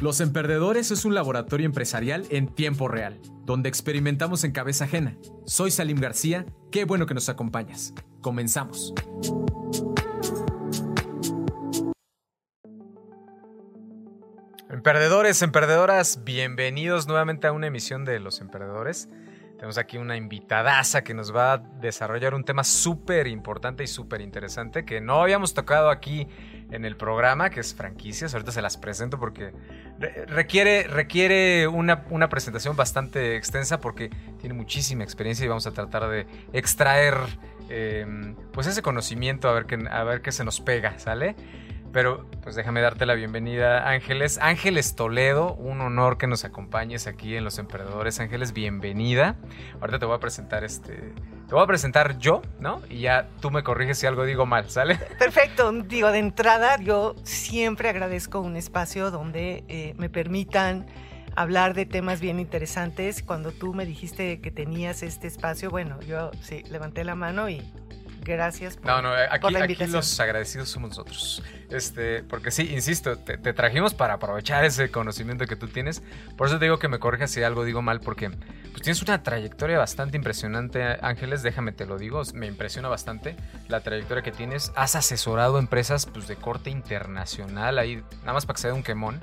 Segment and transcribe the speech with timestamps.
[0.00, 5.16] Los Emperdedores es un laboratorio empresarial en tiempo real, donde experimentamos en cabeza ajena.
[5.44, 7.94] Soy Salim García, qué bueno que nos acompañas.
[8.20, 8.94] Comenzamos.
[14.68, 19.08] Emperdedores, emperdedoras, bienvenidos nuevamente a una emisión de Los Emperdedores.
[19.56, 24.20] Tenemos aquí una invitadaza que nos va a desarrollar un tema súper importante y súper
[24.20, 26.28] interesante que no habíamos tocado aquí
[26.70, 28.34] en el programa, que es franquicias.
[28.34, 29.54] Ahorita se las presento porque
[30.26, 36.06] requiere, requiere una, una presentación bastante extensa porque tiene muchísima experiencia y vamos a tratar
[36.10, 37.14] de extraer
[37.70, 41.34] em, pues ese conocimiento a ver, qué, a ver qué se nos pega, ¿sale?
[41.96, 44.38] Pero pues déjame darte la bienvenida, Ángeles.
[44.42, 48.20] Ángeles Toledo, un honor que nos acompañes aquí en Los Emprendedores.
[48.20, 49.36] Ángeles, bienvenida.
[49.80, 51.14] Ahorita te voy a presentar este.
[51.48, 52.82] Te voy a presentar yo, ¿no?
[52.90, 54.96] Y ya tú me corriges si algo digo mal, ¿sale?
[55.18, 55.72] Perfecto.
[55.72, 60.86] Digo, de entrada, yo siempre agradezco un espacio donde eh, me permitan
[61.34, 63.22] hablar de temas bien interesantes.
[63.22, 67.62] Cuando tú me dijiste que tenías este espacio, bueno, yo sí, levanté la mano y
[68.26, 69.88] gracias por, no, no, aquí, la invitación.
[69.88, 71.42] Aquí los agradecidos somos nosotros.
[71.70, 76.02] Este, porque sí, insisto, te, trajimos para aprovechar ese conocimiento que tú tienes.
[76.36, 79.22] Por eso te digo que me corrijas si algo digo mal, porque pues, tienes una
[79.22, 81.42] trayectoria bastante impresionante, Ángeles.
[81.42, 83.36] Déjame te lo digo, me impresiona bastante
[83.68, 84.72] la trayectoria que tienes.
[84.76, 88.82] Has asesorado empresas pues, de corte internacional, ahí, nada más para que se dé un
[88.82, 89.20] quemón.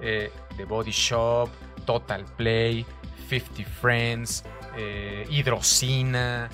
[0.00, 1.48] Eh, de Body Shop,
[1.86, 2.84] Total Play,
[3.28, 4.44] 50 Friends,
[4.76, 6.50] eh, Hidrocina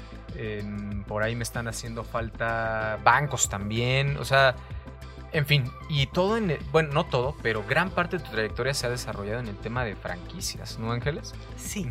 [1.07, 4.17] por ahí me están haciendo falta bancos también.
[4.19, 4.57] O sea,
[5.33, 8.87] en fin, y todo en, bueno, no todo, pero gran parte de tu trayectoria se
[8.87, 11.35] ha desarrollado en el tema de franquicias, ¿no, Ángeles?
[11.57, 11.89] Sí.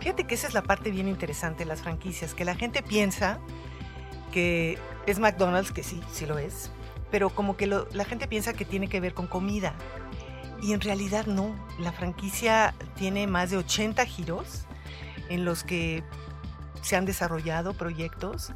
[0.00, 3.38] Fíjate que esa es la parte bien interesante de las franquicias, que la gente piensa
[4.32, 6.70] que es McDonald's, que sí, sí lo es,
[7.10, 9.74] pero como que la gente piensa que tiene que ver con comida.
[10.62, 14.66] Y en realidad no, la franquicia tiene más de 80 giros
[15.28, 16.02] en los que
[16.82, 18.52] se han desarrollado proyectos.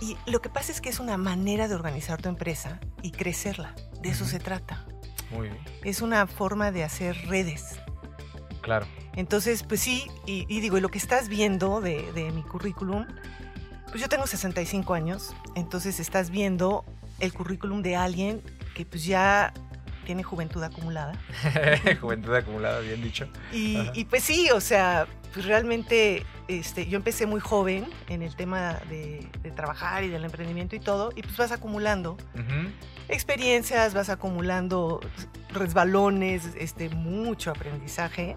[0.00, 3.74] Y lo que pasa es que es una manera de organizar tu empresa y crecerla.
[4.00, 4.86] De eso se trata.
[5.30, 5.58] Muy bien.
[5.84, 7.78] Es una forma de hacer redes.
[8.62, 8.86] Claro.
[9.16, 13.06] Entonces, pues sí, y, digo, y lo que estás viendo de, de, mi currículum,
[13.88, 16.84] pues yo tengo 65 años, entonces estás viendo
[17.18, 18.42] el currículum de alguien
[18.74, 19.52] que pues ya
[20.06, 21.12] tiene juventud acumulada.
[22.00, 23.28] juventud acumulada, bien dicho.
[23.52, 28.34] Y, y, pues sí, o sea, pues realmente este, yo empecé muy joven en el
[28.34, 32.16] tema de, trabajar y del emprendimiento y todo, y pues vas acumulando
[33.08, 35.00] experiencias, vas acumulando
[35.50, 38.36] resbalones, este, mucho aprendizaje.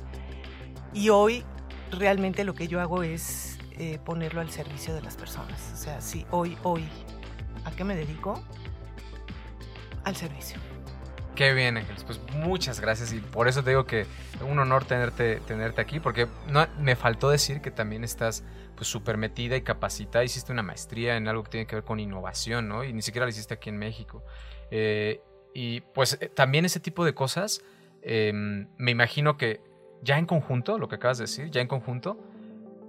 [0.93, 1.43] Y hoy
[1.91, 5.71] realmente lo que yo hago es eh, ponerlo al servicio de las personas.
[5.73, 6.83] O sea, sí, hoy, hoy,
[7.65, 8.43] ¿a qué me dedico?
[10.03, 10.72] Al servicio.
[11.35, 12.03] Qué bien, Ángeles.
[12.03, 14.05] Pues muchas gracias y por eso te digo que
[14.47, 16.27] un honor tenerte, tenerte aquí, porque
[16.79, 18.43] me faltó decir que también estás
[18.75, 20.23] pues súper metida y capacitada.
[20.23, 22.83] Hiciste una maestría en algo que tiene que ver con innovación, ¿no?
[22.83, 24.23] Y ni siquiera la hiciste aquí en México.
[24.69, 25.21] Eh,
[25.55, 27.63] y pues eh, también ese tipo de cosas,
[28.03, 29.61] em, me imagino que
[30.03, 32.19] ya en conjunto, lo que acabas de decir, ya en conjunto,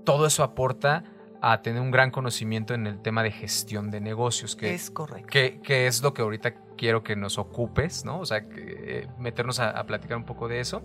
[0.04, 1.04] todo eso aporta
[1.52, 4.56] a tener un gran conocimiento en el tema de gestión de negocios.
[4.56, 5.28] Que, es correcto.
[5.30, 8.20] Que, que es lo que ahorita quiero que nos ocupes, ¿no?
[8.20, 10.82] O sea, eh, meternos a, platicar un poco de eso.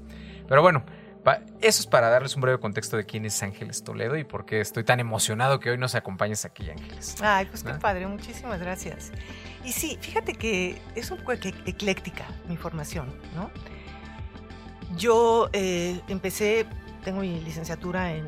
[0.48, 0.84] Pero bueno,
[1.62, 4.60] eso es para darles un breve contexto de quién es Ángeles Toledo y por qué
[4.60, 7.16] estoy tan emocionado que hoy nos acompañes aquí, Ángeles.
[7.22, 9.12] Ay, pues qué padre, muchísimas gracias.
[9.64, 13.50] Y sí, fíjate que es un poco ecléctica mi formación, ¿no?
[14.98, 16.66] Yo eh, empecé
[17.04, 18.28] tengo mi licenciatura en,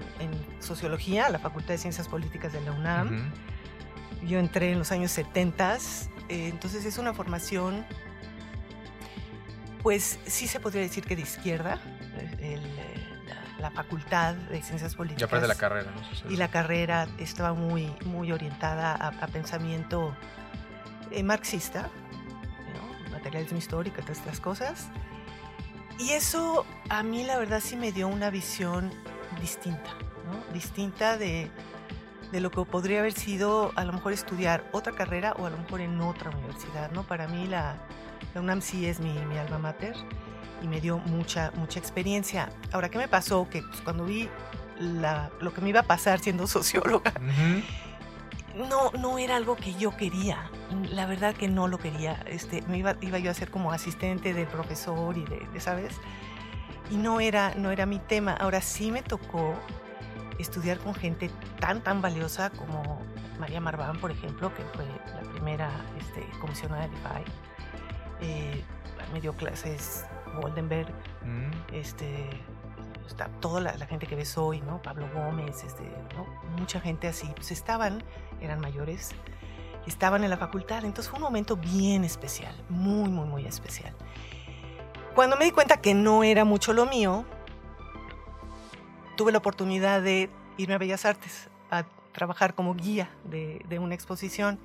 [0.59, 3.31] Sociología, la Facultad de Ciencias Políticas de la UNAM.
[4.27, 5.77] Yo entré en los años 70,
[6.29, 7.85] eh, entonces es una formación,
[9.81, 11.79] pues sí se podría decir que de izquierda,
[13.59, 15.29] la, Facultad de Ciencias Políticas.
[15.29, 16.31] Ya de la carrera, ¿no?
[16.31, 20.15] Y la carrera estaba muy, muy orientada a, pensamiento
[21.11, 21.89] eh, marxista,
[22.73, 23.11] ¿no?
[23.11, 24.89] materialismo histórico, todas estas cosas.
[26.01, 28.91] Y eso a mí la verdad sí me dio una visión
[29.39, 29.91] distinta,
[30.25, 30.51] ¿no?
[30.51, 31.51] Distinta de,
[32.31, 35.81] lo que podría haber sido a lo mejor estudiar otra carrera o a lo mejor
[35.81, 37.03] en otra universidad, ¿no?
[37.03, 37.75] Para mí la,
[38.33, 39.95] UNAM sí es mi, alma mater
[40.63, 42.49] y me dio mucha, mucha experiencia.
[42.71, 43.47] Ahora, ¿qué me pasó?
[43.47, 44.27] Que pues, cuando vi
[45.39, 47.13] lo que me iba a pasar siendo socióloga,
[48.55, 50.49] no, no era algo que yo quería.
[50.91, 52.21] La verdad que no lo quería.
[52.25, 55.93] Este, me iba, iba yo a ser como asistente del profesor y de, ¿sabes?
[56.89, 58.33] Y no era, no era mi tema.
[58.33, 59.55] Ahora sí me tocó
[60.39, 61.29] estudiar con gente
[61.59, 63.01] tan, tan valiosa como
[63.39, 65.69] María Marván, por ejemplo, que fue la primera
[65.99, 67.31] este, comisionada de DeFi.
[68.21, 68.63] Eh,
[69.13, 70.05] me dio clases
[70.41, 70.91] Goldenberg,
[71.23, 71.51] Mm.
[71.73, 72.29] este,
[73.07, 74.81] está toda la, la gente que ves hoy, ¿no?
[74.81, 75.83] Pablo Gómez, este,
[76.15, 76.25] ¿no?
[76.57, 78.03] mucha gente así, pues estaban,
[78.41, 79.11] eran mayores,
[79.87, 83.95] estaban en la facultad, entonces fue un momento bien especial, muy, muy, muy especial.
[85.15, 87.25] Cuando me di cuenta que no era mucho lo mío,
[89.17, 93.95] tuve la oportunidad de irme a Bellas Artes a trabajar como guía de, de una
[93.95, 94.59] exposición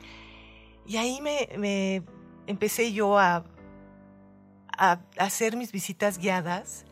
[0.86, 2.02] y ahí me, me
[2.46, 3.44] empecé yo a,
[4.78, 6.86] a hacer mis visitas guiadas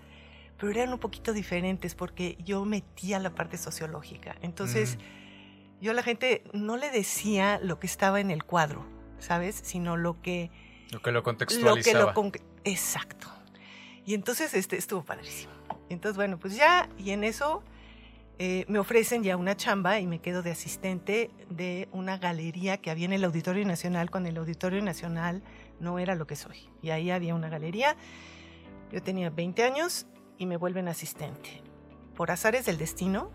[0.59, 4.37] pero eran un poquito diferentes porque yo metía la parte sociológica.
[4.41, 4.99] Entonces,
[5.85, 8.87] yo a la gente no le decía lo que estaba en el cuadro,
[9.19, 9.61] ¿sabes?
[9.63, 10.51] Sino lo que...
[10.91, 12.15] Lo que lo Lo que contextualizaba.
[12.15, 12.33] lo
[12.65, 13.29] Exacto.
[14.07, 15.53] Y entonces este, estuvo padrísimo.
[15.91, 17.63] Entonces, bueno, pues ya, y en eso
[18.39, 22.91] eh, me ofrecen ya una chamba y me quedo de asistente de una galería que
[22.91, 25.43] había en el Auditorio Nacional, cuando el Auditorio Nacional
[25.81, 26.67] no era lo que soy.
[26.81, 27.95] Y ahí había una galería.
[28.91, 30.07] Yo tenía 20 años
[30.39, 31.63] y me vuelven asistente.
[32.17, 33.31] Por azares del destino,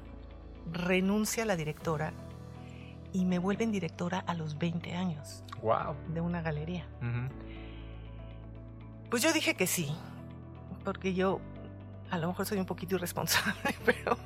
[0.72, 2.12] renuncia la directora
[3.14, 5.96] y me vuelven directora a los 20 años Wow.
[6.14, 6.86] de una galería.
[7.02, 7.34] Ujú.
[9.10, 9.92] Pues yo dije que sí,
[10.84, 11.40] porque yo
[12.12, 13.54] a lo mejor soy un poquito irresponsable,
[13.86, 14.18] pero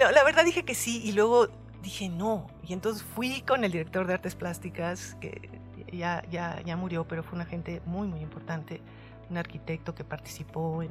[0.00, 1.48] no, la verdad dije que sí y luego
[1.82, 2.46] dije no.
[2.66, 5.60] Y entonces fui con el director de artes plásticas, que
[5.92, 8.80] ya, ya, ya murió, pero fue una gente muy, muy importante,
[9.30, 10.90] un arquitecto que participó en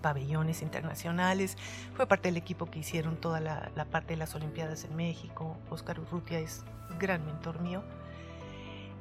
[0.00, 1.56] pabellones internacionales,
[1.94, 5.56] fue parte del equipo que hicieron toda la, parte de las Olimpiadas en México.
[5.70, 6.64] Oscar Urrutia es
[6.98, 7.82] gran mentor mío.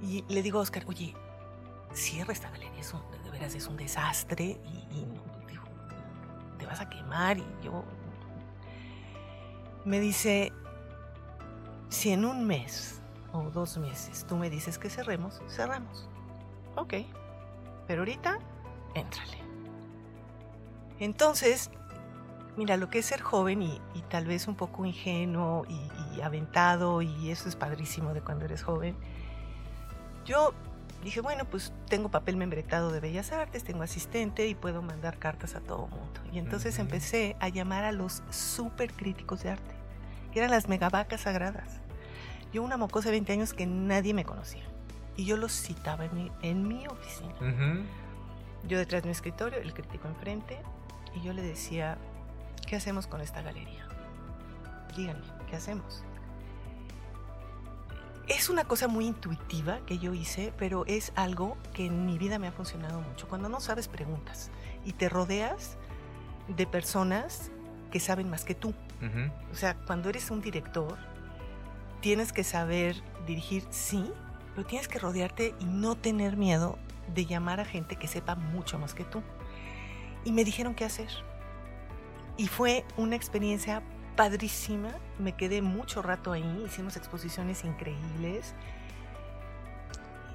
[0.02, 1.14] Y le digo a Oscar, oye,
[1.94, 5.40] cierra esta galería, es un- de veras es un desastre y, y no,
[6.58, 7.84] te vas a quemar y yo...
[9.86, 10.52] Me dice,
[11.88, 13.02] si en un mes
[13.32, 16.08] o dos meses tú me dices que cerremos, cerramos.
[16.76, 16.96] Ok,
[17.88, 18.40] pero ahorita,
[18.94, 19.38] éntrale.
[21.00, 21.70] Entonces,
[22.58, 26.22] mira, lo que es ser joven y, y tal vez un poco ingenuo y, y
[26.22, 28.96] aventado, y eso es padrísimo de cuando eres joven,
[30.26, 30.54] yo
[31.04, 35.56] dije, bueno, pues tengo papel membretado de Bellas Artes, tengo asistente y puedo mandar cartas
[35.56, 36.20] a todo mundo.
[36.32, 36.84] Y entonces Ujú.
[36.84, 39.76] empecé a llamar a los super críticos de arte,
[40.32, 41.80] que eran las megavacas sagradas.
[42.52, 44.64] Yo una mocosa de 20 años que nadie me conocía.
[45.16, 47.36] Y yo los citaba en mi, en mi oficina.
[47.36, 47.84] Ujú.
[48.68, 50.58] Yo detrás de mi escritorio, el crítico enfrente,
[51.16, 51.98] y yo le decía,
[52.68, 53.88] ¿qué hacemos con esta galería?
[54.96, 56.04] Díganme, ¿qué hacemos?
[58.28, 62.38] Es una cosa muy intuitiva que yo hice, pero es algo que en mi vida
[62.38, 63.28] me ha funcionado mucho.
[63.28, 64.52] Cuando no sabes, preguntas
[64.86, 65.78] y te rodeas
[66.48, 67.52] de personas
[67.92, 68.70] que saben más que tú.
[68.70, 69.32] Ujú.
[69.52, 70.98] O sea, cuando eres un director,
[72.02, 74.12] tienes que saber dirigir, sí,
[74.54, 76.78] pero tienes que rodearte y no tener miedo
[77.14, 79.24] de llamar a gente que sepa mucho más que tú.
[80.24, 81.10] Y me dijeron qué hacer.
[82.38, 83.84] Y fue una experiencia
[84.16, 84.96] padrísima.
[85.18, 88.54] Me quedé mucho rato ahí, hicimos exposiciones increíbles.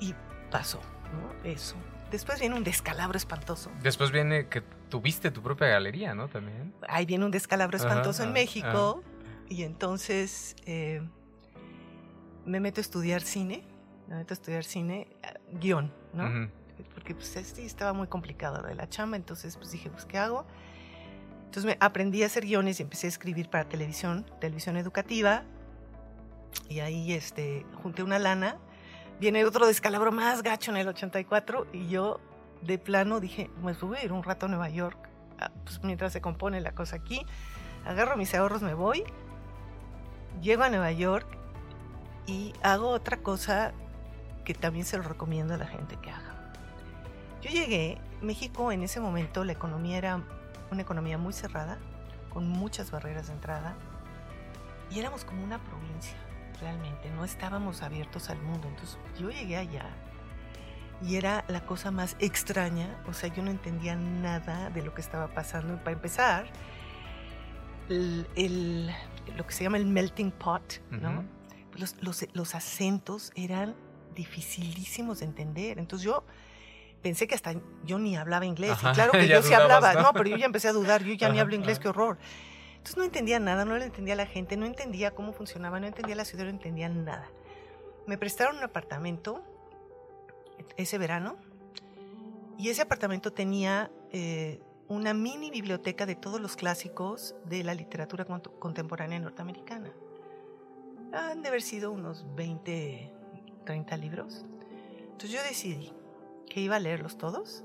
[0.00, 0.14] Y
[0.50, 0.80] pasó,
[1.12, 1.48] ¿no?
[1.48, 1.76] Eso.
[2.10, 3.70] Después viene un descalabro espantoso.
[3.82, 6.28] Después viene que tuviste tu propia galería, ¿no?
[6.28, 6.72] También.
[6.88, 9.02] ahí viene un descalabro Ajá, espantoso en ajá, México
[9.48, 11.02] y entonces eh,
[12.44, 13.64] me meto a estudiar cine,
[14.08, 16.24] me meto a estudiar cine, eh, guion, ¿no?
[16.28, 16.50] Ujú.
[17.04, 20.16] Porque pues sí estaba muy complicado lo de la chamba, entonces pues dije, pues ¿qué
[20.16, 20.46] hago?
[21.44, 25.42] Entonces me aprendí a hacer guiones y empecé a escribir para televisión, televisión educativa
[26.66, 28.56] y ahí este, junté una lana.
[29.20, 32.20] Viene otro descalabro más gacho en el 84 y yo
[32.62, 36.10] de plano dije, pues voy a ir un rato a Nueva York, ah, pues mientras
[36.10, 37.26] se compone la cosa aquí,
[37.84, 39.04] agarro mis ahorros, me voy,
[40.40, 41.26] llego a Nueva York
[42.24, 43.74] y hago otra cosa
[44.46, 46.33] que también se lo recomiendo a la gente que haga.
[47.44, 50.22] Yo llegué, México en ese momento la economía era
[50.70, 51.78] una economía muy cerrada,
[52.30, 53.76] con muchas barreras de entrada,
[54.90, 56.16] y éramos como una provincia,
[56.60, 58.66] realmente, no estábamos abiertos al mundo.
[58.68, 59.86] Entonces yo llegué allá
[61.02, 65.02] y era la cosa más extraña, o sea, yo no entendía nada de lo que
[65.02, 65.74] estaba pasando.
[65.74, 66.46] Y para empezar,
[67.88, 68.90] el, el-
[69.36, 71.24] lo que se llama el melting pot, ¿no?
[71.76, 73.74] Los, los- los acentos eran
[74.14, 75.78] dificilísimos de entender.
[75.78, 76.24] Entonces yo
[77.04, 78.72] pensé que hasta yo ni hablaba inglés.
[78.72, 79.94] Ajá, y claro que yo sí hablaba.
[79.94, 80.02] ¿no?
[80.02, 80.12] ¿no?
[80.12, 81.04] pero yo ya empecé a dudar.
[81.04, 81.82] Yo ya ni Ajá, hablo inglés, ajá.
[81.82, 82.18] qué horror.
[82.72, 85.86] Entonces no entendía nada, no le entendía a la gente, no entendía cómo funcionaba, no
[85.86, 87.28] entendía la ciudad, no entendía nada.
[88.06, 89.42] Me prestaron un apartamento
[90.76, 91.36] ese verano
[92.58, 98.26] y ese apartamento tenía eh, una mini biblioteca de todos los clásicos de la literatura
[98.26, 99.90] cont- contemporánea norteamericana.
[101.12, 103.12] Han de haber sido unos 20,
[103.64, 104.44] 30 libros.
[105.00, 105.92] Entonces yo decidí
[106.48, 107.64] que iba a leerlos todos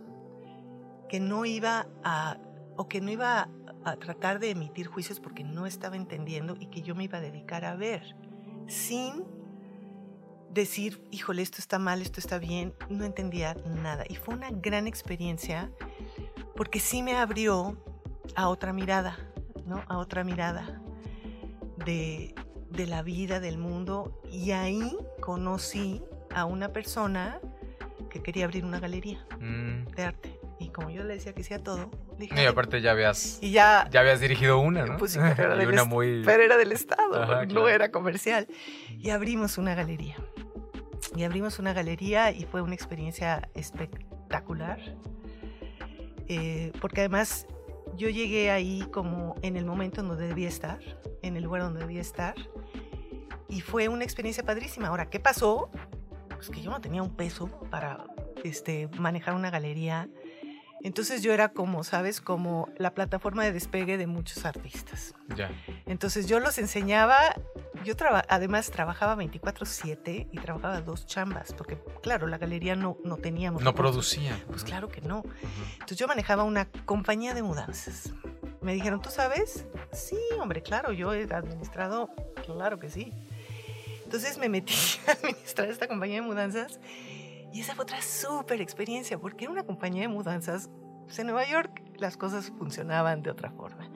[1.09, 2.37] que no iba a,
[2.77, 3.49] o que no iba
[3.83, 7.21] a tratar de emitir juicios porque no estaba entendiendo y que yo me iba a
[7.21, 8.15] dedicar a ver,
[8.67, 9.25] sin
[10.51, 14.05] decir, híjole, esto está mal, esto está bien, no entendía nada.
[14.07, 15.71] Y fue una gran experiencia
[16.55, 17.83] porque sí me abrió
[18.35, 19.17] a otra mirada,
[19.65, 19.83] ¿no?
[19.87, 20.81] A otra mirada
[21.85, 22.35] de,
[22.69, 24.21] de la vida, del mundo.
[24.29, 27.39] Y ahí conocí a una persona
[28.09, 29.85] que quería abrir una galería Mm.
[29.95, 30.39] de arte.
[30.59, 33.87] Y como yo le decía que hacía todo, dije, Y aparte ya habías, y ya,
[33.91, 34.97] ya habías dirigido una, ¿no?
[34.97, 36.21] Pues sí, pero era y del una muy...
[36.25, 37.69] pero era del Estado, Ajá, no claro.
[37.69, 38.47] era comercial.
[38.97, 40.17] Y abrimos una galería.
[41.15, 44.79] Y abrimos una galería y fue una experiencia espectacular.
[46.27, 47.47] Eh, porque además
[47.95, 50.79] yo llegué ahí como en el momento en donde debía estar,
[51.23, 52.35] en el lugar donde debía estar.
[53.47, 54.89] Y fue una experiencia padrísima.
[54.89, 55.71] Ahora, ¿qué pasó?
[56.39, 58.05] Pues que yo no tenía un peso para
[58.45, 60.07] este, manejar una galería.
[60.81, 62.21] Entonces yo era como, ¿sabes?
[62.21, 65.13] Como la plataforma de despegue de muchos artistas.
[65.35, 65.51] Ya.
[65.85, 67.17] Entonces yo los enseñaba,
[67.83, 73.17] yo traba- además trabajaba 24/7 y trabajaba dos chambas, porque claro, la galería no, no
[73.17, 73.61] teníamos.
[73.61, 74.41] No producía.
[74.47, 75.19] Pues claro que no.
[75.19, 75.29] Ujú.
[75.73, 78.13] Entonces yo manejaba una compañía de mudanzas.
[78.61, 79.65] Me dijeron, ¿tú sabes?
[79.91, 82.09] Sí, hombre, claro, yo he administrado,
[82.45, 83.11] claro que sí.
[84.09, 84.73] Entonces me metí
[85.07, 86.79] a administrar esta compañía de mudanzas
[87.53, 90.67] y esa fue otra súper experiencia, porque era una compañía de mudanzas.
[91.05, 93.87] Pues en Nueva York las cosas funcionaban de otra forma.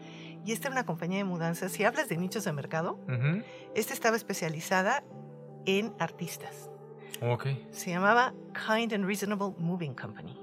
[0.45, 1.71] Y esta era una compañía de mudanzas.
[1.71, 3.41] Si hablas de nichos de mercado, Ujú.
[3.73, 5.03] esta estaba especializada
[5.65, 6.69] en artistas.
[7.19, 7.47] Ok.
[7.71, 8.35] Se llamaba
[8.67, 10.39] Kind and Reasonable Moving Company.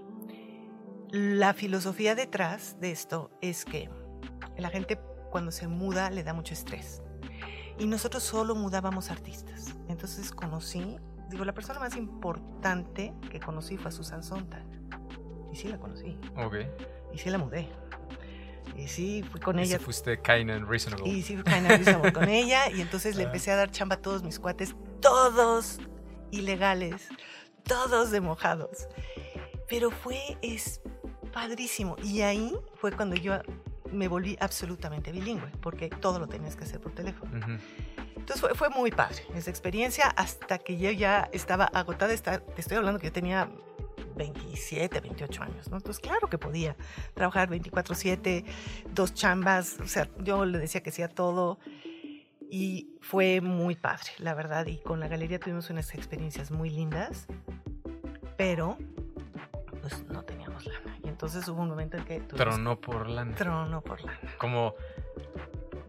[1.13, 3.89] La filosofía detrás de esto es que
[4.59, 4.99] la gente
[5.31, 7.03] cuando se muda le da mucho estrés.
[7.81, 9.75] Y nosotros solo mudábamos artistas.
[9.89, 10.97] Entonces conocí,
[11.31, 14.65] digo, la persona más importante que conocí fue a Susan Sontag.
[15.53, 16.17] Y sí la conocí.
[16.37, 16.55] Ok.
[17.13, 17.69] Y sí la mudé.
[18.77, 19.79] Y sí fui con Y ella.
[19.79, 21.09] si fuiste kind and reasonable.
[21.09, 22.71] Y sí, fui kind reasonable con ella.
[22.71, 23.27] Y entonces le Ah.
[23.27, 25.79] empecé a dar chamba a todos mis cuates, todos
[26.31, 27.09] ilegales,
[27.65, 28.87] todos de mojados.
[29.69, 30.81] Pero fue, es
[31.33, 31.97] padrísimo.
[32.03, 33.35] Y ahí fue cuando yo
[33.93, 37.39] me volví absolutamente bilingüe, porque todo lo tenías que hacer por teléfono.
[37.39, 37.59] Ujú.
[38.17, 42.61] Entonces fue, fue muy padre esa experiencia hasta que yo ya estaba agotada estar, te
[42.61, 43.51] estoy hablando que yo tenía
[44.17, 45.79] 27, 28 años, ¿no?
[45.79, 46.77] Entonces claro que podía
[47.15, 48.45] trabajar 24/7,
[48.93, 51.59] dos chambas, o sea, yo le decía que hacía todo
[52.51, 57.27] y fue muy padre, la verdad, y con la galería tuvimos unas experiencias muy lindas,
[58.37, 58.77] pero
[59.81, 60.23] pues no
[60.67, 60.99] lana.
[61.05, 63.35] Y entonces hubo un momento en que Tronó por lana.
[63.35, 64.19] trono por lana.
[64.39, 64.75] como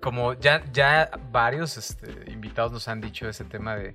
[0.02, 3.94] como ya ya varios este, invitados nos han dicho ese tema de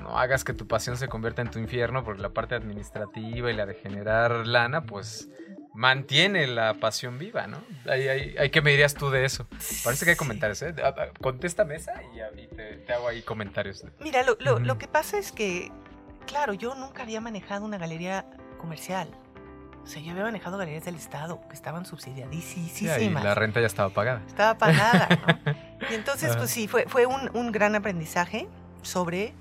[0.00, 3.54] no hagas que tu pasión se convierta en tu infierno porque la parte administrativa y
[3.54, 5.28] la de generar lana pues
[5.74, 7.58] mantiene la pasión viva, ¿no?
[7.90, 9.46] Ahí, ahí- ahí, ¿Qué me dirías tú de eso?
[9.82, 10.72] Parece que hay comentarios, ¿eh?
[10.82, 13.84] Ah, ah, Contéstame esa y, a- y te, te hago ahí comentarios.
[14.00, 15.72] Mira, lo, lo- lo que pasa es que,
[16.26, 18.24] claro, yo nunca había manejado una galería
[18.58, 19.08] comercial.
[19.84, 22.96] O sea, yo había manejado galerías del Estado que estaban Sí, subsidiadísimas.
[22.96, 24.22] ahí la renta ya estaba pagada.
[24.26, 25.08] Estaba pagada,
[25.44, 25.52] ¿no?
[25.90, 28.48] Y entonces, pues sí, fue, fue un, un gran aprendizaje
[28.82, 29.34] sobre,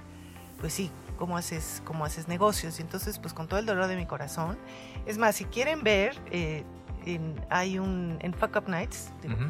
[0.59, 2.79] pues sí, cómo haces, cómo haces negocios.
[2.79, 4.57] Y entonces, pues con todo el dolor de mi corazón.
[5.05, 6.63] Es más, si quieren ver, eh,
[7.05, 9.45] en- hay un, en Fuck Up Nights, digo, eh,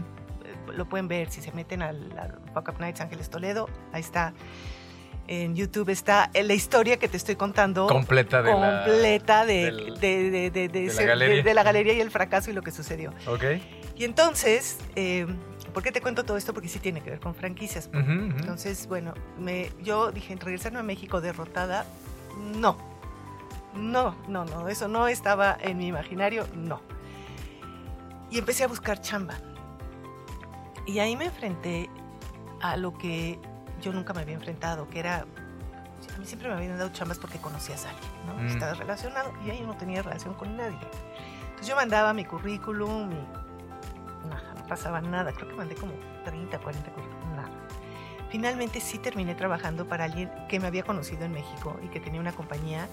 [0.76, 4.34] lo pueden ver si se meten al, al Fuck Up Nights Ángeles Toledo, ahí está.
[5.28, 7.88] En YouTube está eh, la historia que te estoy contando.
[7.88, 8.84] Completa de la...
[8.84, 11.44] completa de, del- de, de- de- de la galería.
[11.44, 13.12] de la galería y el fracaso y lo que sucedió.
[13.28, 13.44] Ok.
[13.96, 15.26] Y entonces, eh,
[15.74, 16.54] ¿por qué te cuento todo esto?
[16.54, 17.88] Porque sí tiene que ver con franquicias.
[17.88, 18.00] Ujú.
[18.12, 21.86] Entonces, bueno, me, yo dije, regresarme a México derrotada,
[22.58, 22.78] no.
[23.76, 26.82] No, no, no, eso no estaba en mi imaginario, no.
[28.30, 29.36] Y empecé a buscar chamba.
[30.86, 31.90] Y ahí me enfrenté
[32.62, 33.40] a lo que
[33.84, 37.38] yo nunca me había enfrentado, que era, a mí siempre me habían dado chambas porque
[37.38, 38.36] conocías a alguien, ¿no?
[38.36, 38.48] Mm.
[38.48, 40.80] Estabas relacionado y ahí yo no tenía relación con nadie.
[41.44, 45.34] Entonces yo mandaba mi currículum y nada, no pasaba nada.
[45.34, 47.52] Creo que mandé como 30, 40 currículum, nada.
[48.30, 52.20] Finalmente sí terminé trabajando para alguien que me había conocido en México y que tenía
[52.20, 52.88] una compañía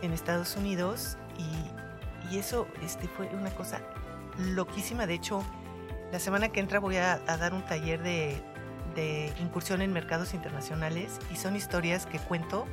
[0.00, 3.80] en Estados Unidos y, y eso este, fue una cosa
[4.38, 5.06] loquísima.
[5.06, 5.44] De hecho,
[6.10, 8.42] la semana que entra voy a, a dar un taller de,
[8.94, 12.66] de incursión en mercados internacionales y son historias que cuento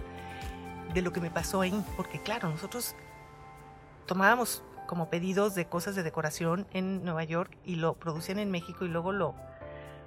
[0.93, 2.95] de lo que me pasó ahí, porque claro, nosotros
[4.05, 8.85] tomábamos como pedidos de cosas de decoración en Nueva York y lo producían en México
[8.85, 9.35] y luego lo,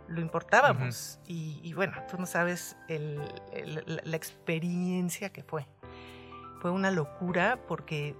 [0.08, 1.18] lo importábamos.
[1.26, 3.20] y, y bueno, tú no sabes el-
[3.52, 5.66] el- la- la experiencia que fue.
[6.60, 8.16] Fue una locura porque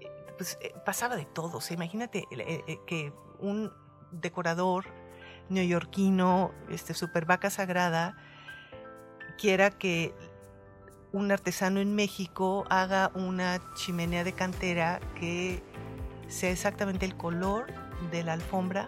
[0.00, 1.58] eh, pues eh, pasaba de todo.
[1.58, 3.72] O sea, imagínate eh, que un
[4.10, 4.86] decorador
[5.50, 8.16] neoyorquino, este, super vaca sagrada,
[9.38, 10.14] quiera que
[11.12, 15.62] un artesano en México haga una chimenea de cantera que
[16.28, 17.66] sea exactamente el color
[18.12, 18.86] de la alfombra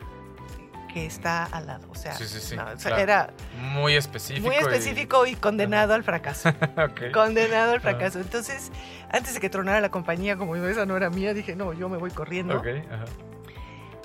[0.92, 1.88] que está al lado.
[1.90, 3.02] O sea, Sí, sí, sí, no, o sea, claro.
[3.02, 3.30] era
[3.72, 4.46] Muy específico.
[4.46, 6.50] muy específico y, condenado al fracaso.
[7.14, 7.90] Condenado al Ajá.
[7.90, 8.20] fracaso.
[8.20, 8.70] Entonces,
[9.10, 11.96] antes de que tronara la compañía, como esa no era mía, dije, no, yo me
[11.96, 12.58] voy corriendo.
[12.58, 13.04] Ajá.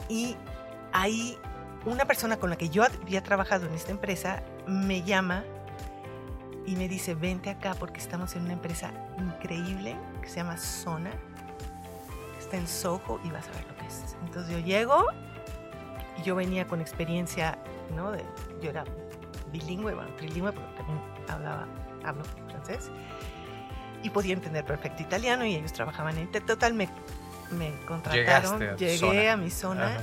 [0.10, 0.38] Y
[0.94, 1.38] ahí
[1.88, 5.44] una persona con la que yo había trabajado en esta empresa me llama
[6.65, 11.12] y me dice, vente acá porque estamos en una empresa increíble que se llama Zona.
[12.38, 14.17] Está en Soho y vas a ver lo que es.
[14.25, 15.06] Entonces yo llego
[16.17, 17.58] y yo venía con experiencia,
[17.96, 18.12] ¿no?
[18.12, 18.24] De,
[18.62, 18.84] yo era
[19.51, 21.67] bilingüe, bueno, trilingüe, pero también hablaba,
[22.03, 22.91] hablo francés.
[24.03, 26.29] Y podía entender perfecto italiano y ellos trabajaban en...
[26.32, 26.89] Total, me,
[27.51, 29.32] me contrataron, Llegaste a llegué zona.
[29.32, 29.88] a mi zona.
[29.88, 30.01] Ajá.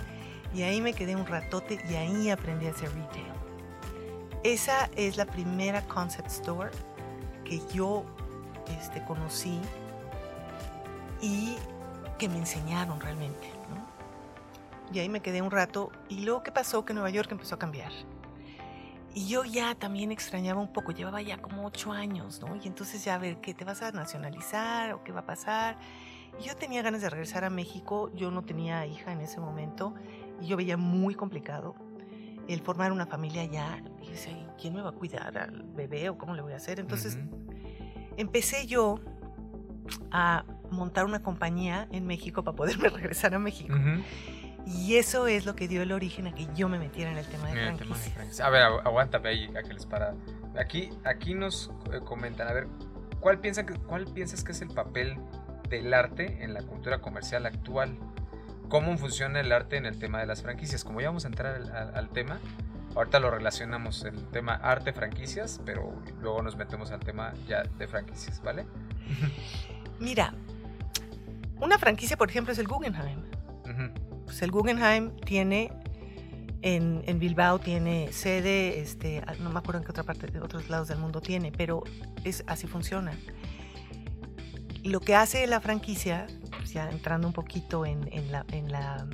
[0.54, 3.32] Y ahí me quedé un ratote y ahí aprendí a hacer retail.
[4.44, 6.70] Esa es la primera concept store
[7.44, 8.04] que yo
[8.78, 9.58] este, conocí
[11.20, 11.56] y
[12.18, 13.50] que me enseñaron realmente.
[13.70, 13.84] ¿no?
[14.92, 17.58] Y ahí me quedé un rato y luego qué pasó que Nueva York empezó a
[17.58, 17.90] cambiar.
[19.12, 22.56] Y yo ya también extrañaba un poco, llevaba ya como ocho años, ¿no?
[22.56, 25.78] Y entonces ya a ver, ¿qué te vas a nacionalizar o qué va a pasar?
[26.40, 29.94] Y yo tenía ganas de regresar a México, yo no tenía hija en ese momento
[30.40, 31.74] y yo veía muy complicado
[32.48, 33.82] el formar una familia allá.
[34.02, 36.56] Y decía, "¿Y ¿quién me va a cuidar al bebé o cómo le voy a
[36.56, 36.78] hacer?
[36.80, 37.54] Entonces Ujú.
[38.16, 39.00] empecé yo
[40.10, 43.74] a montar una compañía en México para poderme regresar a México.
[43.74, 44.02] Ujú.
[44.66, 47.26] Y eso es lo que dio el origen a que yo me metiera en el
[47.26, 48.14] tema de el tema de franquicias.
[48.14, 48.46] franquicia.
[48.46, 50.14] A ver, agu- aguántame ahí, Ángeles, para...
[50.58, 52.66] Aquí, aquí nos eh, comentan, a ver,
[53.20, 55.16] ¿cuál, piensa que, ¿cuál piensas que es el papel
[55.68, 57.98] del arte en la cultura comercial actual?
[58.74, 60.82] ¿Cómo funciona el arte en el tema de las franquicias?
[60.82, 62.40] Como ya vamos a entrar al, al- al tema,
[62.96, 68.42] ahorita lo relacionamos el tema arte-franquicias, pero luego nos metemos al tema ya de franquicias,
[68.42, 68.66] ¿vale?
[70.00, 70.34] Mira,
[71.60, 73.22] una franquicia, por ejemplo, es el Guggenheim.
[74.24, 75.70] Pues el Guggenheim tiene
[76.62, 80.40] en, en Bilbao tiene sede, este, ah, no me acuerdo en qué otra parte de
[80.40, 81.84] otros lados del mundo tiene, pero
[82.24, 83.12] es así funciona.
[84.82, 86.26] Lo que hace la franquicia,
[86.78, 89.06] entrando un poquito en, en la, en la,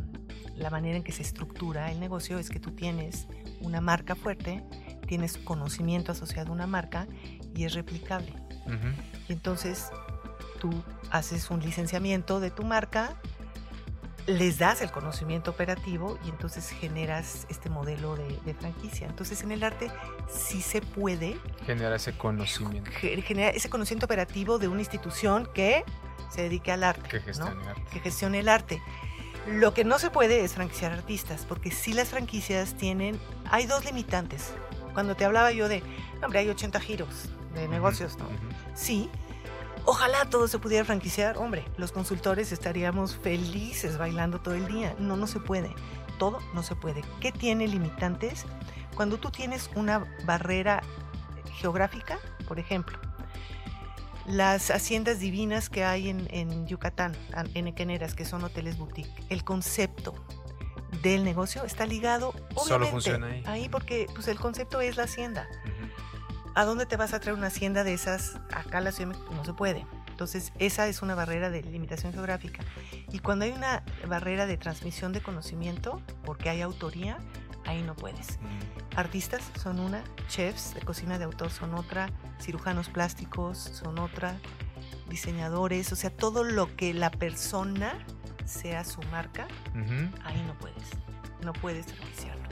[0.56, 3.26] la manera en que se estructura el negocio, es que tú tienes
[3.60, 4.62] una marca fuerte,
[5.06, 7.06] tienes conocimiento asociado a una marca
[7.54, 8.34] y es replicable.
[9.28, 9.90] Y entonces
[10.60, 10.70] tú
[11.10, 13.16] haces un licenciamiento de tu marca,
[14.26, 19.08] les das el conocimiento operativo y entonces generas este modelo de, de franquicia.
[19.08, 19.90] Entonces en el arte
[20.28, 25.84] sí se puede Generar ese conocimiento ge- generar ese conocimiento operativo de una institución que
[26.30, 27.24] se dedique al arte, que ¿no?
[27.24, 27.82] gestiona el arte.
[27.92, 28.82] que gestione el arte.
[29.46, 33.18] Lo que no se puede es franquiciar artistas, porque si las franquicias tienen,
[33.50, 34.52] hay dos limitantes.
[34.94, 35.82] Cuando te hablaba yo de,
[36.20, 38.26] "No, hombre, hay 80 giros de negocios, ¿no?
[38.26, 38.34] Ujú.
[38.74, 39.08] Sí.
[39.86, 41.38] Ojalá todo se pudiera franquiciar.
[41.38, 44.94] Hombre, los consultores estaríamos felices bailando todo el día.
[44.98, 45.74] No, no se puede.
[46.18, 47.02] Todo no se puede.
[47.20, 48.44] ¿Qué tiene limitantes?
[48.94, 50.82] Cuando tú tienes una barrera
[51.54, 52.98] geográfica, por ejemplo,
[54.30, 57.16] las haciendas divinas que hay en, en Yucatán,
[57.54, 60.14] en Equeneras, que son hoteles boutique, el concepto
[61.02, 63.68] del negocio está ligado, Solo obviamente, funciona ahí.
[63.68, 65.48] porque pues, el concepto es la hacienda.
[66.54, 68.36] ¿A dónde te vas a traer una hacienda de esas?
[68.52, 69.86] Acá en la Ciudad de México no se puede.
[70.08, 72.62] Entonces, esa es una barrera de limitación geográfica.
[73.10, 77.18] Y cuando hay una barrera de transmisión de conocimiento, porque hay autoría,
[77.70, 78.38] ahí no puedes.
[78.40, 78.98] Mm.
[78.98, 84.36] Artistas son una, chefs de cocina de autor son otra, cirujanos plásticos son otra,
[85.08, 87.98] diseñadores, o sea, todo lo que la persona
[88.44, 89.46] sea su marca,
[90.24, 90.88] ahí no puedes,
[91.44, 92.48] no puedes franquiciarlo.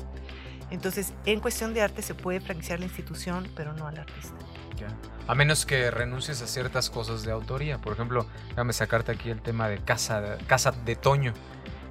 [0.70, 4.36] Entonces, en cuestión de arte se puede franquiciar la institución, pero no al artista.
[4.76, 4.88] Ya.
[5.26, 7.78] A menos que renuncies a ciertas cosas de autoría.
[7.78, 11.32] Por ejemplo, déjame sacarte aquí el tema de Casa, casa de Toño.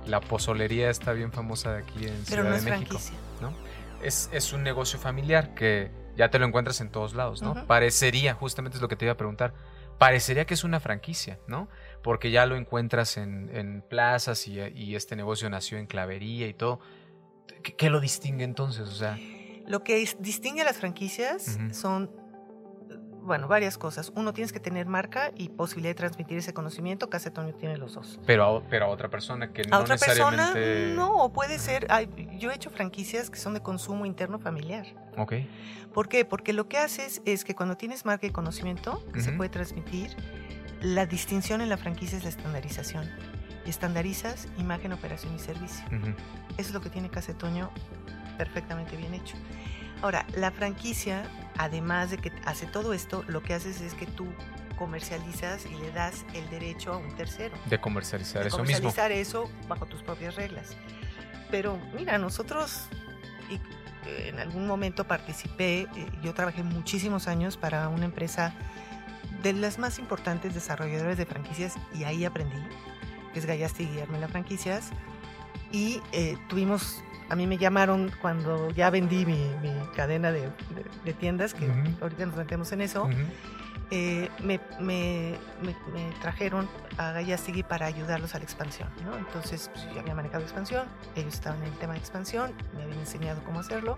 [0.07, 2.99] La pozolería está bien famosa de aquí en Pero Ciudad no de es México.
[2.99, 3.17] franquicia.
[3.41, 3.53] ¿no?
[4.01, 7.65] Es, es un negocio familiar que ya te lo encuentras en todos lados, ¿no?
[7.67, 9.53] Parecería, justamente es lo que te iba a preguntar,
[9.99, 11.67] parecería que es una franquicia, ¿no?
[12.03, 16.53] Porque ya lo encuentras en, en plazas y, y este negocio nació en clavería y
[16.53, 16.79] todo.
[17.63, 18.87] ¿Qué, qué lo distingue entonces?
[18.87, 19.17] O sea,
[19.67, 22.09] Lo que distingue a las franquicias son,
[23.27, 24.11] bueno, varias cosas.
[24.15, 27.09] Uno, tienes que tener marca y posibilidad de transmitir ese conocimiento.
[27.09, 28.19] Toño tiene los dos.
[28.25, 30.53] pero a, pero a otra persona que A no otra persona,
[30.95, 31.87] no, o puede ser.
[32.39, 34.85] yo he hecho franquicias que son de consumo interno familiar.
[35.17, 35.33] Ok.
[35.93, 36.25] ¿Por qué?
[36.25, 40.15] Porque lo que haces es que cuando tienes marca y conocimiento que se puede transmitir,
[40.81, 43.09] la distinción en la franquicia es la estandarización.
[43.65, 45.83] y estandarizas imagen, operación y servicio.
[46.57, 47.69] Eso es lo que tiene Casetoño
[48.37, 49.35] perfectamente bien hecho.
[50.01, 51.23] Ahora, la franquicia,
[51.57, 54.27] además de que hace todo esto, lo que haces es que tú
[54.77, 57.55] comercializas y le das el derecho a un tercero.
[57.65, 60.77] De comercializar de eso comercializar eso bajo tus propias reglas.
[61.49, 62.83] Pero mira, nosotros
[63.49, 63.55] y,
[64.07, 65.87] eh, en algún momento participé, eh,
[66.21, 68.53] yo trabajé muchísimos años para una empresa
[69.41, 72.61] de las más importantes desarrolladoras de franquicias y ahí aprendí,
[73.33, 74.89] que es y Guillermo en las franquicias.
[75.71, 79.53] Y eh, tuvimos a mí me llamaron cuando ya vendí mi,
[79.95, 80.49] cadena de,
[81.19, 81.69] tiendas, que
[82.01, 83.09] ahorita nos metemos en eso.
[83.89, 85.37] Eh, me,
[86.21, 88.89] trajeron a Gallastegui para ayudarlos a la expansión.
[89.17, 92.99] Entonces, pues, yo había manejado expansión, ellos estaban en el tema de expansión, me habían
[92.99, 93.97] enseñado cómo hacerlo.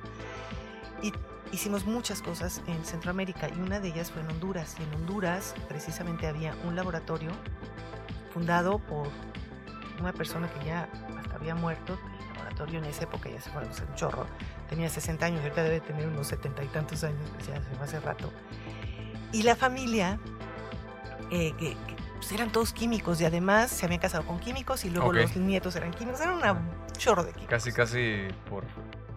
[1.02, 1.14] Y
[1.52, 4.76] hicimos muchas cosas en Centroamérica y una de ellas fue en Honduras.
[4.80, 7.32] Y en Honduras, precisamente, había un laboratorio
[8.34, 9.08] fundado por
[10.00, 12.00] una persona que ya hasta había muerto,
[12.68, 14.26] en esa época, ya se fue un chorro,
[14.70, 18.00] tenía 60 años, ahorita debe tener unos 70 y tantos años, ya se fue hace
[18.00, 18.32] rato.
[19.32, 20.20] Y la familia,
[21.32, 21.76] eh, que,
[22.16, 25.76] pues, eran todos químicos y además se habían casado con químicos y luego los nietos
[25.76, 27.50] eran químicos, era un chorro de químicos.
[27.50, 28.66] Casi, casi por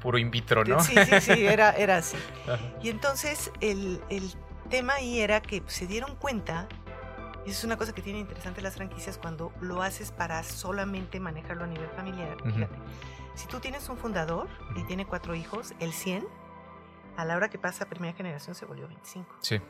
[0.01, 0.81] puro in vitro, ¿no?
[0.81, 2.17] Sí, sí, sí, era, era así.
[2.83, 4.33] Y entonces el, el
[4.69, 6.69] tema ahí era que se dieron cuenta
[7.45, 11.19] y eso es una cosa que tiene interesante las franquicias cuando lo haces para solamente
[11.19, 12.37] manejarlo a nivel familiar.
[12.45, 12.77] Fíjate,
[13.35, 16.27] si tú tienes un fundador y tiene cuatro hijos, el 100,
[17.17, 19.37] a la hora que pasa a primera generación se volvió 25.
[19.41, 19.61] Sí.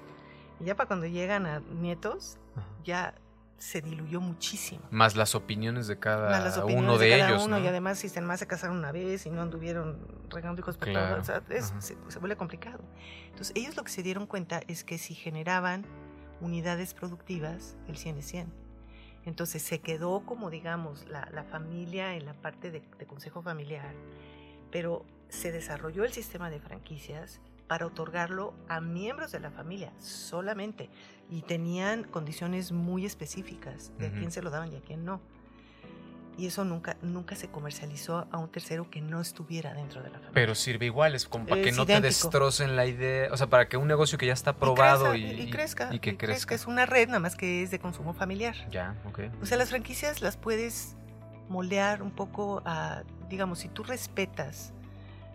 [0.61, 2.39] Y ya para cuando llegan a nietos,
[2.85, 3.15] ya
[3.59, 4.83] se diluyó muchísimo.
[4.91, 7.49] Más las opiniones de cada uno de, ellos.
[7.49, 9.99] Y además, si más se casaron una vez y no anduvieron
[10.29, 12.81] regando hijos por o sea, se, se, vuelve complicado.
[13.27, 15.85] Entonces, ellos lo que se dieron cuenta es que si generaban
[16.41, 18.62] unidades productivas, el 100 es 100.
[19.25, 23.95] Entonces se quedó como, digamos, la, familia en la parte de, consejo familiar,
[24.71, 30.91] pero se desarrolló el sistema de franquicias para otorgarlo a miembros de la familia solamente
[31.31, 35.21] y tenían condiciones muy específicas de a quién se lo daban y a quién no
[36.39, 40.15] y eso nunca, nunca se comercializó a un tercero que no estuviera dentro de la
[40.15, 40.33] familia.
[40.35, 43.69] Pero sirve igual, es como para que no te destrocen la idea, o sea, para
[43.69, 46.55] que un negocio que ya está probado y, crezca, y, que crezca.
[46.55, 48.57] Es una red nada más que es de consumo familiar.
[48.71, 49.21] Ya, ok.
[49.43, 50.97] O sea, las franquicias las puedes
[51.49, 54.73] moldear un poco a, digamos, si tú respetas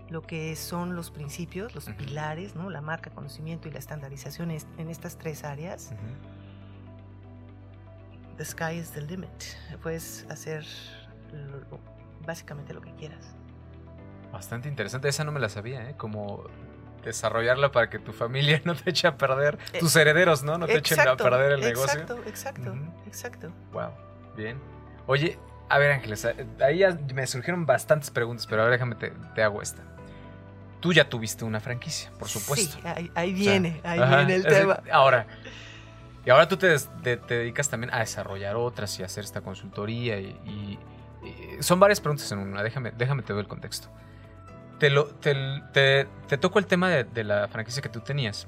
[0.10, 2.70] lo que son los principios, los pilares, ¿no?
[2.70, 5.92] La marca, conocimiento y la estandarización en estas tres áreas
[8.38, 9.30] the sky is the limit.
[9.82, 10.66] Puedes hacer
[12.26, 13.36] básicamente lo que quieras.
[14.32, 15.96] Bastante interesante, esa no me la sabía, ¿eh?
[15.98, 16.44] Como
[17.04, 20.58] desarrollarla para que tu familia no te eche a perder, eh, tus herederos, ¿no?
[20.58, 22.02] No te echen a perder el negocio.
[22.02, 23.52] Exacto, exacto, exacto.
[23.72, 23.92] Wow,
[24.36, 24.60] bien.
[25.08, 29.62] Oye, a ver Ángeles, eh, ahí me surgieron bastantes preguntas, pero ahora déjame te, hago
[29.62, 29.82] esta.
[30.82, 32.78] Tú ya tuviste una franquicia, por supuesto.
[32.78, 34.84] Sí, ahí, viene, ahí viene el tema.
[34.92, 35.26] ahora,
[36.28, 36.76] y ahora tú te,
[37.30, 40.20] dedicas también a desarrollar otras y a hacer esta consultoría.
[40.20, 40.78] Y,
[41.62, 42.62] son varias preguntas en una.
[42.62, 43.88] Déjame, déjame te doy el contexto.
[44.78, 46.06] Te, lo, te,
[46.42, 48.46] toco el tema de, la franquicia que tú tenías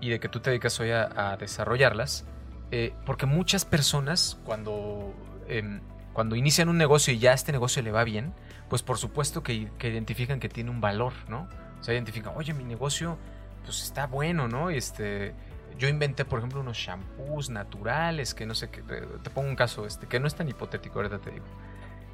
[0.00, 2.24] y de que tú te dedicas hoy a, desarrollarlas.
[2.72, 5.14] Eh, porque muchas personas, cuando,
[5.46, 8.34] em, cuando inician un negocio y ya este negocio le va bien,
[8.68, 11.48] pues por supuesto que, que identifican que tiene un valor, ¿no?
[11.78, 13.18] O sea, identifican, oye, mi negocio
[13.64, 14.72] pues está bueno, ¿no?
[14.72, 15.32] Y este
[15.80, 19.86] yo inventé, por ejemplo, unos shampoos naturales, que no sé qué, te pongo un caso
[19.86, 21.46] este, que no es tan hipotético, ahorita te digo.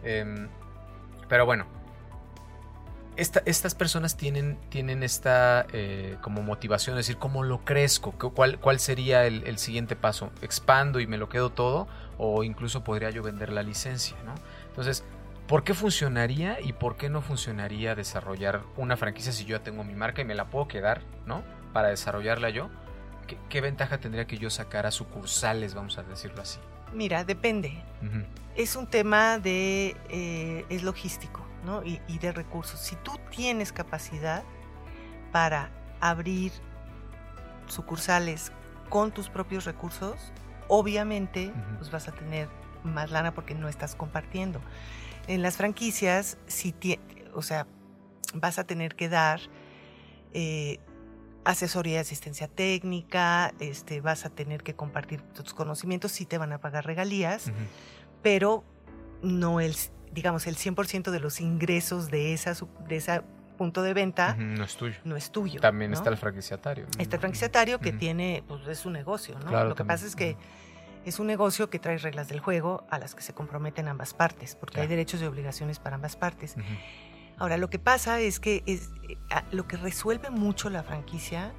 [0.05, 0.49] Em,
[1.29, 1.67] pero bueno,
[3.17, 8.13] estas personas tienen, tienen esta eh, como motivación de decir, ¿cómo lo crezco?
[8.13, 10.31] ¿Cuál, cuál sería el, siguiente paso?
[10.43, 11.89] ¿Expando y me lo quedo todo?
[12.19, 14.17] ¿O incluso podría yo vender la licencia?
[14.25, 14.35] ¿no?
[14.69, 15.03] Entonces,
[15.49, 19.83] ¿por qué funcionaría y por qué no funcionaría desarrollar una franquicia si yo ya tengo
[19.83, 21.43] mi marca y me la puedo quedar, ¿no?
[21.73, 22.71] Para desarrollarla yo
[23.27, 26.59] ¿qué, ventaja tendría que yo sacar a sucursales, vamos a decirlo así?
[26.93, 27.83] Mira, depende.
[28.55, 31.83] Es un tema de, eh, es logístico, ¿no?
[31.85, 32.81] Y, de recursos.
[32.81, 34.45] Si tú tienes capacidad
[35.33, 36.53] para abrir
[37.67, 38.53] sucursales
[38.89, 40.33] con tus propios recursos,
[40.69, 42.49] obviamente pues vas a tener
[42.85, 44.61] más lana porque no estás compartiendo.
[45.27, 46.75] En las franquicias, si
[47.35, 47.67] o sea,
[48.35, 49.41] vas a tener que dar
[50.33, 50.79] eh,
[51.47, 56.53] asesoría y asistencia técnica, este, vas a tener que compartir tus conocimientos, sí te van
[56.53, 57.53] a pagar regalías,
[58.21, 58.65] pero
[59.23, 59.75] no el,
[60.13, 62.55] digamos, el 100% de los ingresos de esa,
[62.89, 63.25] de esa
[63.57, 64.97] punto de venta no es tuyo.
[65.05, 65.61] No es tuyo.
[65.61, 66.87] También está el franquiciatario.
[66.99, 69.65] Está el franquiciatario que tiene, pues es un negocio, ¿no?
[69.65, 70.37] Lo que pasa es que
[71.07, 74.57] Es un negocio que trae reglas del juego a las que se comprometen ambas partes,
[74.57, 76.57] porque hay derechos y obligaciones para ambas partes.
[77.39, 79.17] Ahora, lo que pasa es que es, eh,
[79.51, 81.53] lo que resuelve mucho la franquicia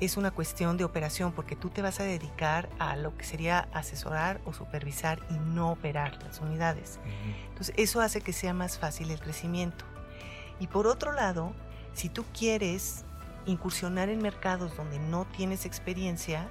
[0.00, 3.68] es una cuestión de operación, porque tú te vas a dedicar a lo que sería
[3.74, 6.98] asesorar o supervisar y no operar las unidades.
[7.50, 9.84] Entonces, eso hace que sea más fácil el crecimiento.
[10.58, 11.52] Y por otro lado,
[11.92, 13.04] si tú quieres
[13.44, 16.48] incursionar en mercados donde no tienes experiencia,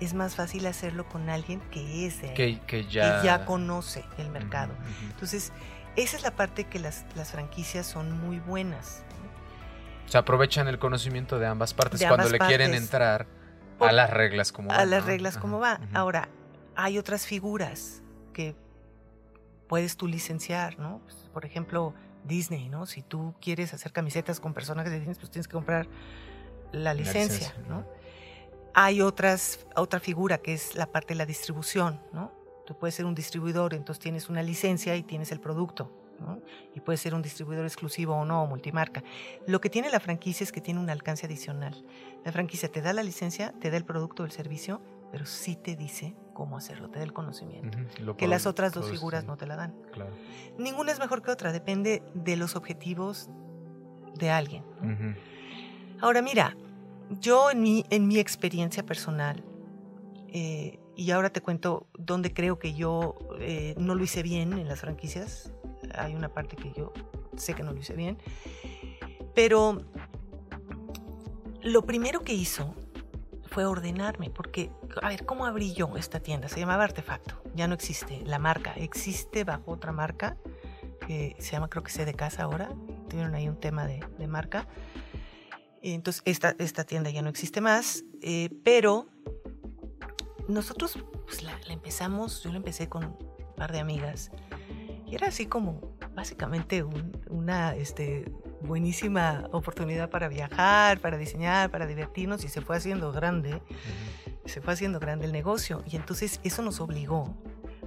[0.00, 3.22] es más fácil hacerlo con alguien que es de ahí, que, ya...
[3.22, 3.44] ya...
[3.44, 4.72] conoce el mercado.
[5.10, 5.52] Entonces,
[5.96, 9.02] esa es la parte que las, las franquicias son muy buenas.
[10.06, 13.26] Se aprovechan el conocimiento de ambas partes cuando le quieren entrar
[13.78, 14.76] a las reglas como va.
[14.76, 15.80] A las reglas como va.
[15.92, 16.28] Ahora,
[16.74, 18.56] hay otras figuras que
[19.68, 21.00] puedes tú licenciar, ¿no?
[21.04, 22.86] Pues, por ejemplo, Disney, ¿no?
[22.86, 25.86] Si tú quieres hacer camisetas con personajes de Disney, pues tienes que comprar
[26.72, 27.86] la licencia, ¿no?
[28.74, 32.32] Hay otras, otra figura que es la parte de la distribución, ¿no?
[32.70, 35.90] Tú puedes ser un distribuidor, entonces tienes una licencia y tienes el producto.
[36.72, 39.02] Y puede ser un distribuidor exclusivo o no, multimarca.
[39.48, 41.84] Lo que tiene la franquicia es que tiene un alcance adicional.
[42.24, 44.80] La franquicia te da la licencia, te da el producto o el servicio,
[45.10, 47.76] pero sí te dice cómo hacerlo, te da el conocimiento.
[48.16, 49.74] que las otras dos figuras no te la dan.
[50.56, 53.30] Ninguna es mejor que otra, depende de los objetivos
[54.14, 54.62] de alguien.
[56.00, 56.56] Ahora mira,
[57.18, 59.42] yo en mi, en mi experiencia personal,
[60.28, 64.68] eh, y ahora te cuento dónde creo que yo eh, no lo hice bien en
[64.68, 65.52] las franquicias,
[65.94, 66.92] hay una parte que yo
[67.36, 68.18] sé que no lo hice bien.
[69.34, 69.78] Pero
[71.62, 72.74] lo primero que hizo
[73.46, 74.70] fue ordenarme, porque,
[75.02, 76.48] a ver, ¿cómo abrí yo esta tienda?
[76.48, 78.22] Se llamaba Artefacto, ya no existe.
[78.24, 80.36] La marca existe bajo otra marca,
[81.06, 82.70] que se llama, creo que sé de casa ahora.
[83.08, 84.68] Tuvieron ahí un tema de, marca.
[85.82, 89.08] Entonces, esta, esta tienda ya no existe más, eh, pero
[90.48, 94.30] nosotros pues, la, la, empezamos, yo la empecé con un par de amigas
[95.06, 95.80] y era así como
[96.14, 96.84] básicamente
[97.28, 98.30] una este,
[98.62, 103.60] buenísima oportunidad para viajar, para diseñar, para divertirnos y se fue haciendo grande,
[104.44, 107.34] se fue haciendo grande el negocio y entonces eso nos obligó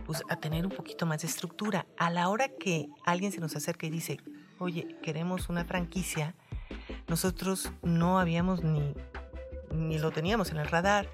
[0.05, 1.85] pues, a tener un poquito más de estructura.
[1.97, 4.17] A la hora que alguien se nos acerca y dice,
[4.59, 6.35] oye, queremos una franquicia,
[7.07, 8.93] nosotros no habíamos ni,
[9.73, 11.07] ni lo teníamos en el radar.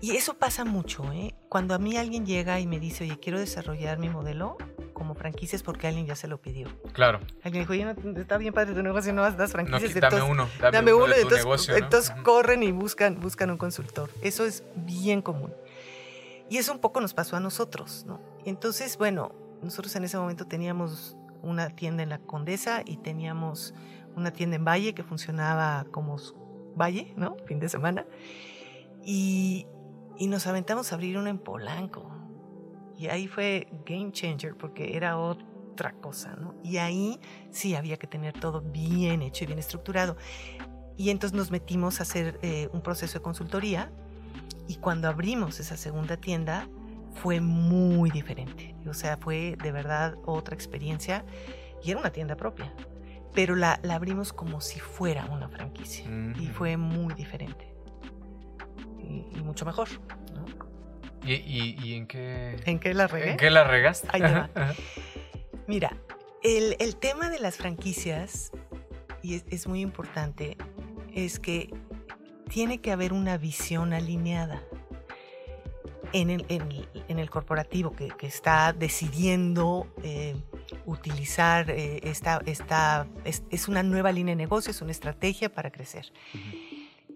[0.00, 1.34] Y eso pasa mucho, ¿eh?
[1.48, 4.56] Cuando a mí alguien llega y me dice, oye, quiero desarrollar mi modelo,
[4.92, 6.68] como franquicias porque alguien ya se lo pidió.
[6.92, 7.20] Claro.
[7.42, 9.94] Alguien dijo, oye, no, está bien padre tu negocio, no das franquicias.
[9.94, 14.10] No, dame uno, dame, uno, entonces, entonces corren y buscan, buscan un consultor.
[14.22, 15.54] Eso es bien común.
[16.50, 18.20] Y eso un poco nos pasó a nosotros, ¿no?
[18.44, 23.74] Entonces, bueno, nosotros en ese momento teníamos una tienda en la Condesa y teníamos
[24.16, 26.16] una tienda en Valle que funcionaba como
[26.74, 27.36] Valle, ¿no?
[27.46, 28.04] Fin de semana.
[29.04, 29.66] Y,
[30.18, 32.10] y nos aventamos a abrir una en Polanco.
[32.96, 36.56] Y ahí fue game changer porque era otra cosa, ¿no?
[36.64, 40.16] Y ahí sí había que tener todo bien hecho y bien estructurado.
[40.96, 43.92] Y entonces nos metimos a hacer eh, un proceso de consultoría
[44.66, 46.68] y cuando abrimos esa segunda tienda
[47.14, 48.74] fue muy diferente.
[48.88, 51.24] O sea, fue de verdad otra experiencia
[51.84, 52.74] y era una tienda propia.
[53.32, 56.06] Pero la, la abrimos como si fuera una franquicia
[56.40, 57.67] y fue muy diferente
[59.08, 59.88] y, y mucho mejor.
[60.34, 60.44] ¿no?
[61.26, 62.56] ¿Y, en qué?
[62.64, 63.32] ¿En qué la regué?
[63.32, 64.08] ¿En qué la regaste?
[65.66, 65.96] Mira,
[66.42, 68.52] el, el, tema de las franquicias,
[69.22, 70.56] y es, es, muy importante,
[71.12, 71.70] es que
[72.48, 74.62] tiene que haber una visión alineada
[76.12, 76.68] en el, en,
[77.08, 80.36] en el corporativo que, que, está decidiendo eh,
[80.86, 85.70] utilizar eh, esta, esta es, es, una nueva línea de negocio, es una estrategia para
[85.70, 86.10] crecer.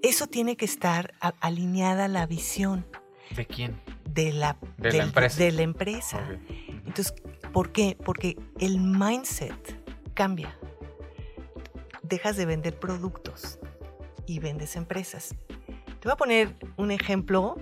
[0.02, 2.84] Eso tiene que estar alineada a la visión.
[3.36, 3.80] ¿De quién?
[4.14, 5.38] de la, de la empresa.
[5.38, 6.38] De la empresa.
[6.86, 7.14] Entonces,
[7.52, 7.96] ¿por qué?
[8.04, 9.54] Porque el mindset
[10.14, 10.56] cambia.
[12.02, 13.58] Dejas de vender productos
[14.26, 15.34] y vendes empresas.
[15.56, 17.56] Te voy a poner un ejemplo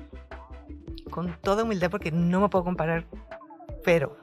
[1.11, 3.07] con toda humildad porque no me puedo comparar,
[3.85, 4.17] pero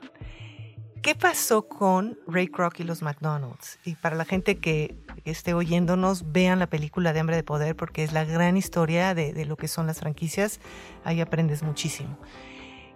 [1.01, 3.79] ¿qué pasó con Ray Kroc y los McDonald's?
[3.85, 8.03] Y para la gente que esté oyéndonos, vean la película de Hambre de Poder porque
[8.03, 10.59] es la gran historia de, lo que son las franquicias.
[11.03, 12.17] Ahí aprendes muchísimo.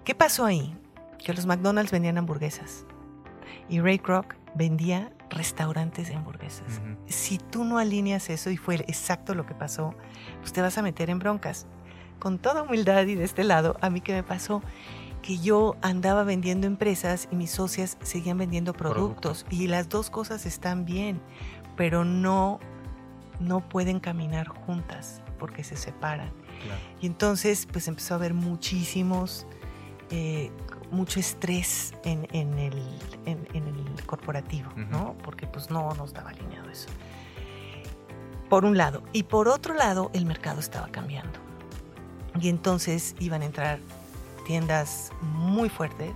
[0.04, 0.76] ¿Qué pasó ahí?
[1.24, 2.86] Que los McDonald's vendían hamburguesas
[3.70, 6.82] y Ray Kroc vendía restaurantes de hamburguesas.
[7.08, 9.96] Si tú no alineas eso y fue exacto lo que pasó,
[10.40, 11.68] pues te vas a meter en broncas.
[12.20, 14.62] Con toda humildad y de este lado, a mí que me pasó
[15.22, 20.46] que yo andaba vendiendo empresas y mis socias seguían vendiendo productos y las dos cosas
[20.46, 21.22] están bien
[21.76, 22.60] pero no,
[23.40, 26.32] no pueden caminar juntas porque se separan.
[27.02, 29.48] Y entonces pues empezó a haber muchísimos
[30.12, 30.52] eh,
[30.92, 32.78] mucho estrés en, en, el,
[33.26, 35.16] en, en el corporativo, ¿no?
[35.24, 36.90] Porque pues no nos daba alineado eso.
[38.48, 39.02] Por un lado.
[39.12, 41.40] Y por otro lado, el mercado estaba cambiando.
[42.40, 43.80] Y entonces iban a entrar
[44.52, 46.12] tiendas muy fuertes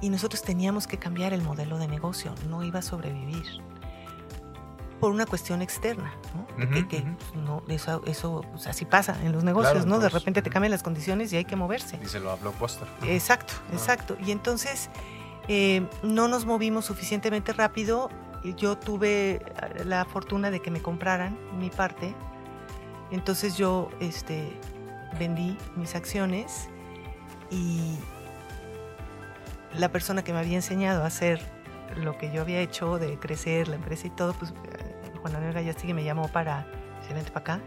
[0.00, 3.44] y nosotros teníamos que cambiar el modelo de negocio, no iba a sobrevivir
[5.00, 6.12] por una cuestión externa,
[6.56, 6.70] ¿no?
[6.70, 9.96] que, que, no eso, eso pues, así pasa en los negocios, Claro, ¿no?
[9.96, 11.98] De pues, repente te cambian las condiciones y hay que moverse.
[11.98, 12.86] Díselo a Blockbuster.
[13.08, 13.72] Exacto, Ah.
[13.72, 14.16] exacto.
[14.24, 14.88] Y entonces
[15.48, 18.08] eh, no nos movimos suficientemente rápido.
[18.44, 19.42] y Yo tuve eh,
[19.84, 22.14] la fortuna de que me compraran mi parte.
[23.10, 24.56] Entonces yo este,
[25.18, 26.68] vendí mis acciones
[27.52, 27.98] y
[29.78, 31.40] la persona que me había enseñado a hacer
[31.96, 34.52] lo que yo había hecho de crecer la empresa y todo, pues
[35.20, 36.66] Juan Manuel Gallastegui me llamó para,
[37.06, 37.60] "Sí, vente para acá.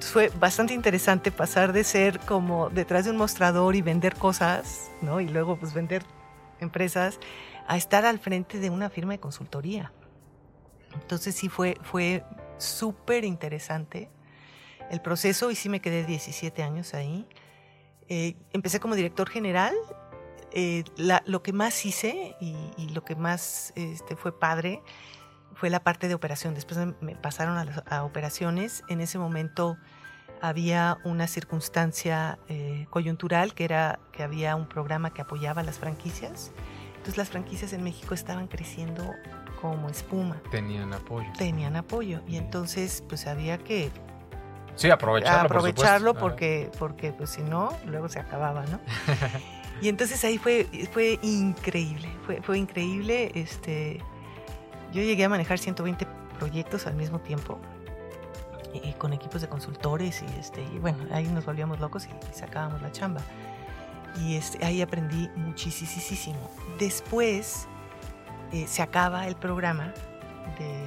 [0.00, 5.20] Fue bastante interesante pasar de ser como detrás de un mostrador y vender cosas, ¿no?
[5.20, 6.02] Y luego pues vender
[6.60, 7.18] empresas,
[7.68, 9.92] a estar al frente de una firma de consultoría.
[10.94, 12.24] Entonces sí fue, fue
[12.58, 14.08] súper interesante
[14.90, 17.26] el proceso y sí me quedé 17 años ahí.
[18.08, 19.74] Eh, empecé como director general.
[20.52, 24.82] Eh, la- lo que más hice y, y lo que más este, fue padre
[25.54, 26.54] fue la parte de operación.
[26.54, 28.82] Después me- pasaron a, las- a operaciones.
[28.88, 29.76] En ese momento
[30.40, 35.78] había una circunstancia eh, coyuntural que era que había un programa que apoyaba a las
[35.78, 36.52] franquicias.
[36.96, 39.14] Entonces las franquicias en México estaban creciendo
[39.60, 40.40] como espuma.
[40.50, 41.28] Tenían apoyo.
[41.38, 43.90] Tenían apoyo y entonces pues había que
[44.76, 45.46] Sí, aprovecharlo.
[45.46, 48.78] aprovecharlo porque, porque pues si no, luego se acababa, ¿no?
[49.80, 53.32] y entonces ahí fue, fue increíble, fue, fue increíble.
[53.34, 54.00] Este,
[54.92, 56.06] yo llegué a manejar 120
[56.38, 57.58] proyectos al mismo tiempo
[58.74, 62.10] y, y con equipos de consultores y, este, y bueno, ahí nos volvíamos locos y,
[62.30, 63.22] y sacábamos la chamba.
[64.20, 66.50] Y este, ahí aprendí muchísimo.
[66.78, 67.66] Después
[68.52, 69.92] eh, se acaba el programa
[70.58, 70.84] de,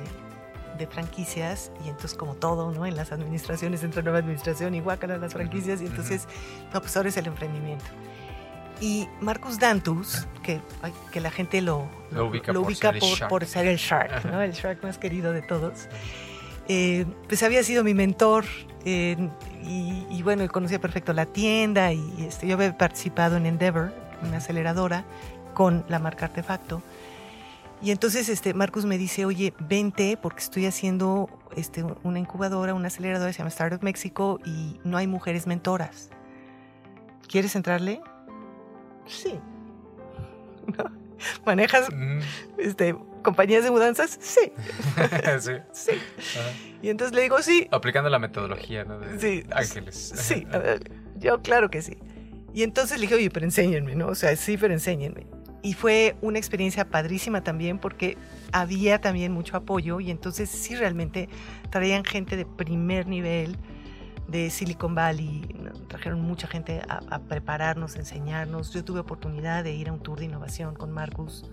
[0.79, 2.85] de franquicias y entonces como todo, ¿no?
[2.87, 6.27] En las administraciones entra nueva administración y guácala las franquicias y entonces,
[6.73, 7.85] no, pues ahora es el emprendimiento.
[8.81, 13.09] Y Marcus Dantus, que, ay, que la gente lo, Lo ubica por ser el por,
[13.09, 13.29] Shark.
[13.29, 14.31] por ser el Shark, Ajá.
[14.31, 14.41] ¿no?
[14.41, 15.87] El Shark más querido de todos.
[16.69, 18.45] Eh, pues había sido mi mentor
[18.85, 19.17] eh,
[19.63, 24.37] y, y bueno, conocía perfecto la tienda y este, yo había participado en Endeavor, una
[24.37, 25.03] aceleradora,
[25.53, 26.81] con la marca Artefacto.
[27.81, 32.87] Y entonces este, Marcus me dice, oye, vente porque estoy haciendo este, una incubadora, una
[32.87, 36.09] aceleradora, se llama Startup México y no hay mujeres mentoras.
[37.27, 38.01] ¿Quieres entrarle?
[39.07, 39.39] Sí.
[41.45, 42.19] ¿Manejas Mm,
[42.57, 44.17] este, compañías de mudanzas?
[44.21, 44.51] Sí.
[45.39, 45.51] sí.
[45.73, 45.91] Sí.
[45.91, 46.49] Ajá.
[46.81, 48.99] Y entonces le digo, sí, Aplicando la metodología ¿no?
[48.99, 50.13] de Sí, Ángeles.
[50.15, 50.45] Sí,
[51.17, 51.97] yo claro que sí.
[52.53, 54.07] Y entonces le dije, oye, pero enséñenme, ¿no?
[54.07, 55.27] O sea, sí, pero enséñenme.
[55.61, 58.17] Y fue una experiencia padrísima también porque
[58.51, 61.27] había también mucho apoyo y entonces sí realmente
[61.69, 63.57] traían gente de primer nivel
[64.27, 65.41] de Silicon Valley,
[65.87, 68.71] trajeron mucha gente a, prepararnos, a enseñarnos.
[68.71, 71.49] Yo tuve oportunidad de ir a un tour de innovación con Marcus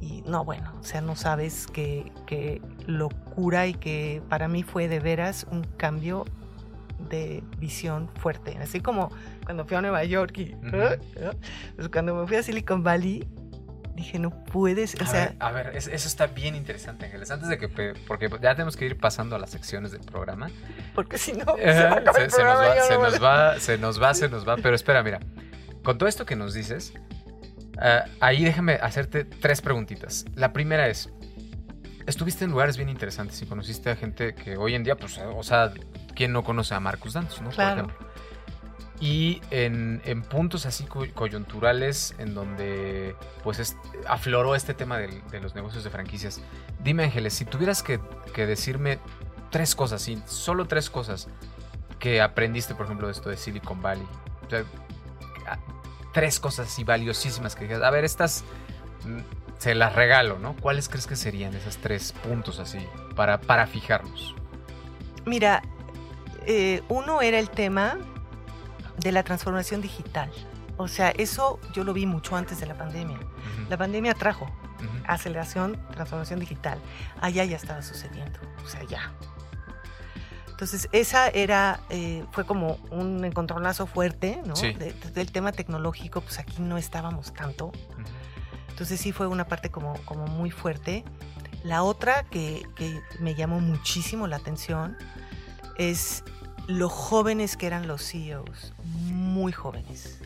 [0.00, 5.00] y no, bueno, o sea, no sabes qué locura y que para mí fue de
[5.00, 6.24] veras un cambio
[6.98, 8.56] de visión fuerte.
[8.60, 9.10] Así como
[9.44, 10.54] cuando fui a Nueva York y.
[11.76, 13.26] Pues cuando me fui a Silicon Valley,
[13.94, 17.30] dije, no puedes, o a sea, ver, a ver, es- eso está bien interesante, Ángeles.
[17.30, 17.68] Antes de que,
[18.06, 20.50] porque ya tenemos que ir pasando a las secciones del programa.
[20.94, 22.42] porque si no, se nos se
[23.22, 24.56] va, se nos va, se nos va.
[24.56, 25.20] Pero espera, mira.
[25.82, 26.92] Con todo esto que nos dices,
[27.78, 30.24] ah, ahí déjame hacerte tres preguntitas.
[30.34, 31.08] La primera es,
[32.06, 35.42] estuviste en lugares bien interesantes y conociste a gente que hoy en día, pues, o
[35.42, 35.72] sea,
[36.14, 37.50] ¿quién no conoce a Marcus Dantus, no?
[37.50, 37.82] Claro.
[37.84, 38.06] Por ejemplo.
[38.98, 43.14] Y en, en puntos así co- coyunturales en donde
[43.44, 43.76] pues es-
[44.08, 46.40] afloró este tema de los negocios de franquicias.
[46.82, 48.00] Dime Ángeles, si tuvieras que,
[48.32, 48.98] que decirme
[49.50, 51.28] tres cosas, sí, solo tres cosas
[51.98, 54.06] que aprendiste, por ejemplo, de esto de Silicon Valley.
[54.46, 54.64] O sea,
[56.14, 58.44] tres cosas así valiosísimas que digas, a ver, estas
[59.04, 59.18] mm,
[59.58, 60.54] se las regalo, ¿no?
[60.56, 62.78] ¿Cuáles crees que serían esos tres puntos así
[63.14, 64.34] para, para fijarnos?
[65.24, 65.62] Mira,
[66.46, 67.96] eh, uno era el tema
[68.98, 70.30] de la transformación digital.
[70.76, 73.18] O sea, eso yo lo vi mucho antes de la pandemia.
[73.70, 74.50] La pandemia trajo
[75.08, 76.78] aceleración, transformación digital.
[77.20, 79.10] Allá ya estaba sucediendo, o sea, ya.
[80.50, 84.56] Entonces, esa era, eh, fue como un encontronazo fuerte, ¿no?
[84.56, 84.72] Sí.
[84.72, 87.72] De- del tema tecnológico, pues aquí no estábamos tanto.
[88.76, 91.02] Entonces sí fue una parte como, como muy fuerte.
[91.64, 94.98] La otra que, que me llamó muchísimo la atención
[95.78, 96.22] es
[96.66, 100.18] lo jóvenes que eran los CEOs, muy jóvenes.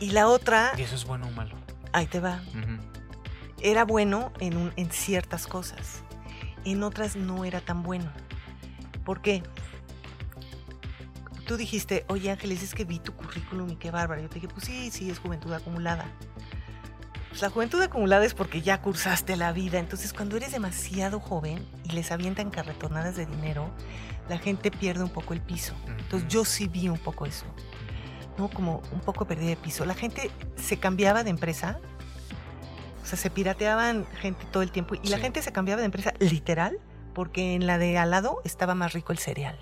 [0.00, 1.54] Y la otra, ¿Y eso es bueno o malo?
[1.94, 2.42] ahí te va,
[3.62, 6.02] era bueno en, un- en ciertas cosas,
[6.66, 8.10] en otras no era tan bueno.
[9.06, 9.42] ¿Por qué?
[11.46, 14.20] Tú dijiste, oye Ángeles, es que vi tu currículum y qué bárbaro.
[14.20, 16.04] Yo te dije, pues sí, sí, es juventud acumulada.
[17.30, 19.78] Pues la juventud acumulada es porque ya cursaste la vida.
[19.78, 23.70] Entonces, cuando eres demasiado joven y les avientan carretonadas de dinero,
[24.28, 25.74] la gente pierde un poco el piso.
[25.86, 27.46] Entonces, yo sí vi un poco eso.
[28.36, 28.48] ¿no?
[28.48, 29.84] Como un poco perdida de piso.
[29.84, 31.80] La gente se cambiaba de empresa,
[33.02, 36.12] o sea, se pirateaban gente todo el tiempo y la gente se cambiaba de empresa
[36.18, 36.78] literal
[37.14, 39.58] porque en la de al lado estaba más rico el cereal.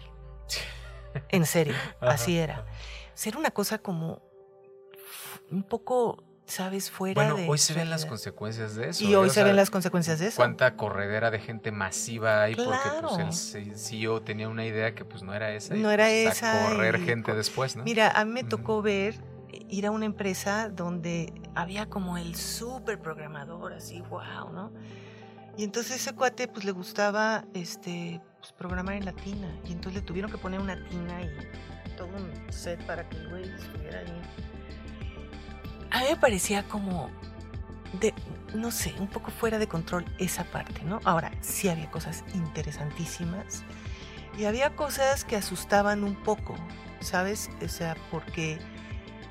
[1.30, 2.66] En serio, así era.
[3.14, 4.22] Ser una cosa como
[5.50, 6.90] un poco, ¿sabes?
[6.90, 7.48] Fuera Bueno, de.
[7.48, 9.04] hoy se ven las consecuencias de eso.
[9.04, 9.16] Y ¿eh?
[9.16, 10.36] hoy O se ven las consecuencias de eso.
[10.36, 13.08] Cuánta corredera de gente masiva hay porque Claro.
[13.26, 15.76] pues, el CEO tenía una idea que pues no era esa.
[15.76, 17.84] y, No era pues, esa A correr y gente después, ¿no?
[17.84, 19.20] Mira, a mí me tocó ver
[19.50, 24.72] eh, ir a una empresa donde había como el súper programador, así, wow, ¿no?
[25.56, 29.48] Y entonces ese cuate pues le gustaba este pues, programar en latina.
[29.66, 33.28] Y entonces le tuvieron que poner una tina y todo un set para que el
[33.28, 34.22] güey estuviera ahí.
[35.90, 37.10] A mí me parecía como
[38.00, 38.14] de,
[38.54, 41.00] no sé, un poco fuera de control esa parte, ¿no?
[41.04, 43.62] Ahora, sí había cosas interesantísimas
[44.38, 46.54] y había cosas que asustaban un poco,
[47.00, 47.50] ¿sabes?
[47.64, 48.58] O sea, porque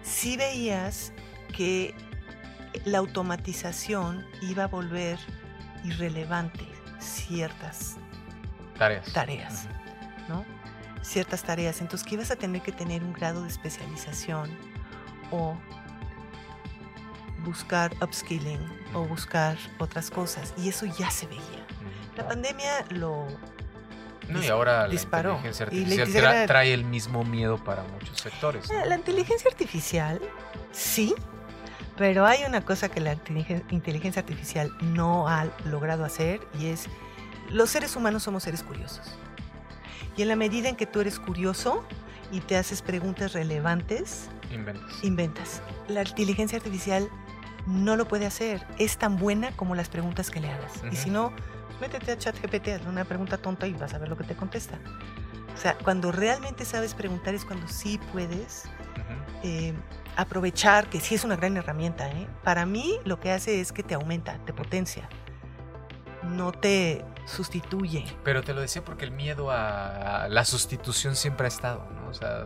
[0.01, 1.14] sí veías
[1.55, 1.93] que
[2.86, 5.20] la automatización iba a volver
[5.84, 6.66] irrelevante
[6.99, 7.97] ciertas
[8.78, 9.14] Tareas.
[9.14, 9.68] tareas.
[10.28, 10.45] ¿no?
[11.01, 11.82] Ciertas tareas.
[11.82, 14.49] Entonces, que ibas a tener que tener un grado de especialización
[15.32, 15.58] o
[17.44, 18.60] buscar upskilling
[18.94, 20.54] o buscar otras cosas.
[20.58, 21.42] Y eso ya se veía.
[21.42, 22.18] Ujú.
[22.18, 23.28] La pandemia lo...
[24.30, 25.40] No, y ahora disparó.
[25.42, 28.70] la inteligencia Y la artificial inteligencia- tra- trae el mismo miedo para muchos sectores.
[28.70, 28.84] ¿no?
[28.86, 30.20] La inteligencia artificial,
[30.74, 31.16] sí,
[31.96, 36.88] pero hay una cosa que la inteligen- inteligencia artificial no ha logrado hacer y es,
[37.50, 39.16] los seres humanos somos seres curiosos.
[40.18, 41.86] Y en la medida en que tú eres curioso
[42.30, 45.04] y te haces preguntas relevantes, Inventas.
[45.04, 45.62] inventas.
[45.88, 47.08] La inteligencia artificial
[47.68, 48.65] no lo puede hacer.
[48.80, 50.82] Es tan buena como las preguntas que le hagas.
[50.91, 51.34] Y si no,
[51.82, 54.80] métete a ChatGPT, hazle una pregunta tonta y vas a ver lo que te contesta.
[55.53, 58.63] O sea, cuando realmente sabes preguntar es cuando sí puedes
[59.43, 59.74] eh,
[60.15, 62.09] aprovechar, que sí es una gran herramienta.
[62.09, 62.28] ¿eh?
[62.43, 65.09] Para mí lo que hace es que te aumenta, te potencia,
[66.24, 68.05] no te sustituye.
[68.24, 72.09] Pero te lo decía porque el miedo a la sustitución siempre ha estado, ¿no?
[72.09, 72.45] O sea,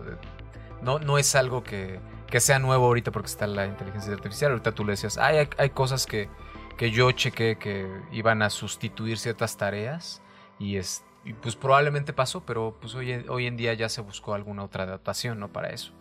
[0.81, 1.99] no, no es algo que,
[2.31, 4.51] que sea nuevo ahorita porque está la inteligencia artificial.
[4.51, 6.29] Ahorita tú le decías, "Ay, hay, hay cosas que,
[6.77, 10.21] que yo chequé que iban a sustituir ciertas tareas
[10.57, 14.01] y, es, y pues probablemente pasó, pero pues hoy, en- hoy en día ya se
[14.01, 15.51] buscó alguna otra adaptación, ¿no?
[15.51, 15.91] Para eso.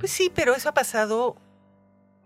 [0.00, 1.36] Pues sí, pero eso ha pasado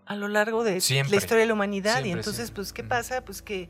[0.05, 1.11] a lo largo de Siempre.
[1.11, 2.03] la historia de la humanidad.
[2.03, 3.23] y entonces, pues, ¿qué pasa?
[3.23, 3.69] Pues que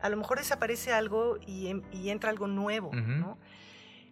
[0.00, 2.90] a lo mejor desaparece algo y, em- y entra algo nuevo.
[2.94, 3.38] ¿no?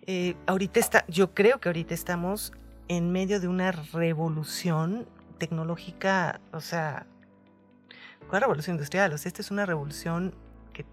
[0.06, 2.52] Eh, ahorita está, yo creo que ahorita estamos
[2.90, 5.06] en medio de una revolución
[5.38, 7.06] tecnológica, o sea,
[8.28, 9.12] ¿cuál revolución industrial?
[9.12, 10.34] O sea, esta es una revolución
[10.72, 10.84] que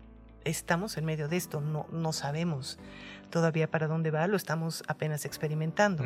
[0.45, 2.77] estamos en medio de esto, no, no sabemos
[3.31, 6.03] todavía para dónde va, lo estamos apenas experimentando.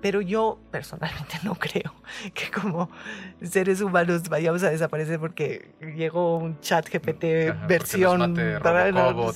[0.00, 1.92] Pero yo personalmente no creo
[2.32, 2.88] que como
[3.42, 8.20] seres humanos vayamos a desaparecer porque llegó un chat GPT Ajá, versión...
[8.20, 8.60] mate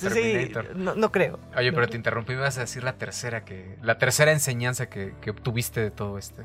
[0.09, 1.37] sí, no, no creo.
[1.57, 3.77] Oye, pero te interrumpí, me vas a decir la tercera que.
[3.81, 6.43] La tercera enseñanza que, que obtuviste de todo este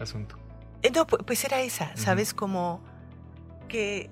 [0.00, 0.36] asunto.
[0.82, 1.96] Eh, No, pu- pues era esa.
[1.96, 2.34] ¿sabes?
[2.34, 2.80] Como
[3.68, 4.10] que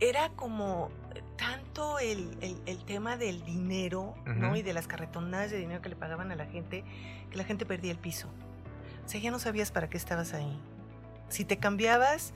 [0.00, 0.90] era como
[1.36, 4.48] tanto el, el- el tema del dinero, ¿no?
[4.48, 4.56] Ujú.
[4.56, 6.84] Y de las carretonadas de dinero que le pagaban a la gente,
[7.30, 8.28] que la gente perdía el piso.
[9.04, 10.58] O sea, ya no sabías para qué estabas ahí.
[11.28, 12.32] Si te cambiabas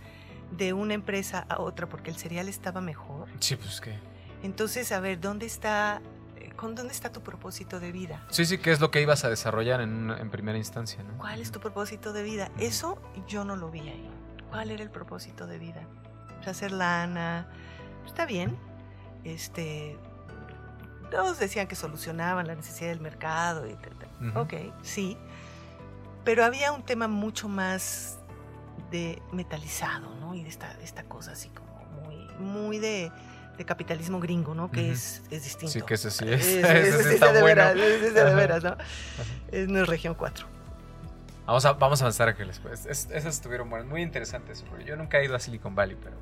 [0.51, 3.95] de una empresa a otra porque el cereal estaba mejor, Sí, pues que.
[4.43, 6.01] entonces, a ver, ¿dónde está,
[6.37, 8.25] eh, con dónde está tu propósito de vida?
[8.31, 11.17] Sí, sí, que es lo que ibas a desarrollar en, en primera instancia, ¿no?
[11.19, 12.51] ¿Cuál es tu propósito de vida?
[12.59, 14.11] Eso yo no lo vi ahí.
[14.51, 15.83] ¿Cuál era el propósito de vida?
[16.37, 17.47] Pues hacer lana.
[18.07, 18.57] Está bien.
[19.25, 19.97] Este.
[21.11, 23.67] Todos decían que solucionaban la necesidad del mercado.
[23.67, 24.29] Y tal, tal.
[24.29, 24.41] Ujú.
[24.41, 25.17] Ok, sí.
[26.25, 28.19] Pero había un tema mucho más
[28.91, 30.35] de metalizado, ¿no?
[30.35, 33.11] Y de esta, esta cosa así como muy, muy de,
[33.57, 34.71] de capitalismo gringo, ¿no?
[34.71, 34.93] Que Ujú.
[34.93, 35.73] es, es distinto.
[35.73, 36.47] Sí, que ese sí es.
[36.47, 37.63] Ese sí sí está de bueno.
[37.63, 38.77] veras, ese de veras, ¿no?
[39.51, 40.47] Es, no es región 4.
[41.47, 42.59] Vamos a, vamos a avanzar, Ángeles.
[42.59, 42.85] Pues.
[42.85, 44.63] Es- esas estuvieron buenas, muy interesantes.
[44.85, 46.17] Yo nunca he ido a Silicon Valley, pero.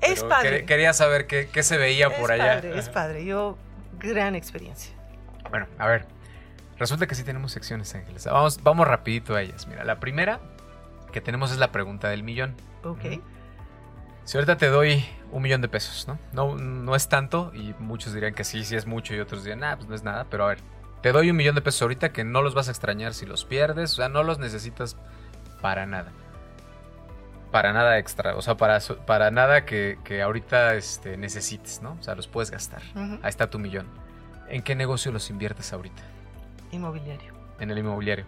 [0.00, 0.62] Es padre.
[0.62, 2.54] quer- Quería saber qué, qué se veía por es allá.
[2.56, 3.24] Padre, es padre.
[3.24, 3.56] Yo,
[3.98, 4.94] gran experiencia.
[5.50, 6.06] Bueno, a ver.
[6.78, 8.24] Resulta que sí tenemos secciones, Ángeles.
[8.26, 9.66] Vamos, vamos rapidito a ellas.
[9.66, 10.38] Mira, la primera
[11.12, 12.54] que tenemos es la pregunta del millón.
[12.84, 13.20] Ok.
[14.24, 16.18] Si ahorita te doy un millón de pesos, ¿no?
[16.32, 19.64] No, no es tanto y muchos dirían que sí, sí es mucho y otros dirían,
[19.64, 20.58] ah, pues no es nada, pero a ver,
[21.02, 23.44] te doy un millón de pesos ahorita que no los vas a extrañar si los
[23.46, 24.96] pierdes, o sea, no los necesitas
[25.62, 26.12] para nada.
[27.50, 31.96] Para nada extra, o sea, para, para nada que, que ahorita este, necesites, ¿no?
[31.98, 32.82] O sea, los puedes gastar.
[32.94, 33.86] Ahí está tu millón.
[34.48, 36.02] ¿En qué negocio los inviertes ahorita?
[36.72, 37.32] Inmobiliario.
[37.58, 38.26] En el inmobiliario.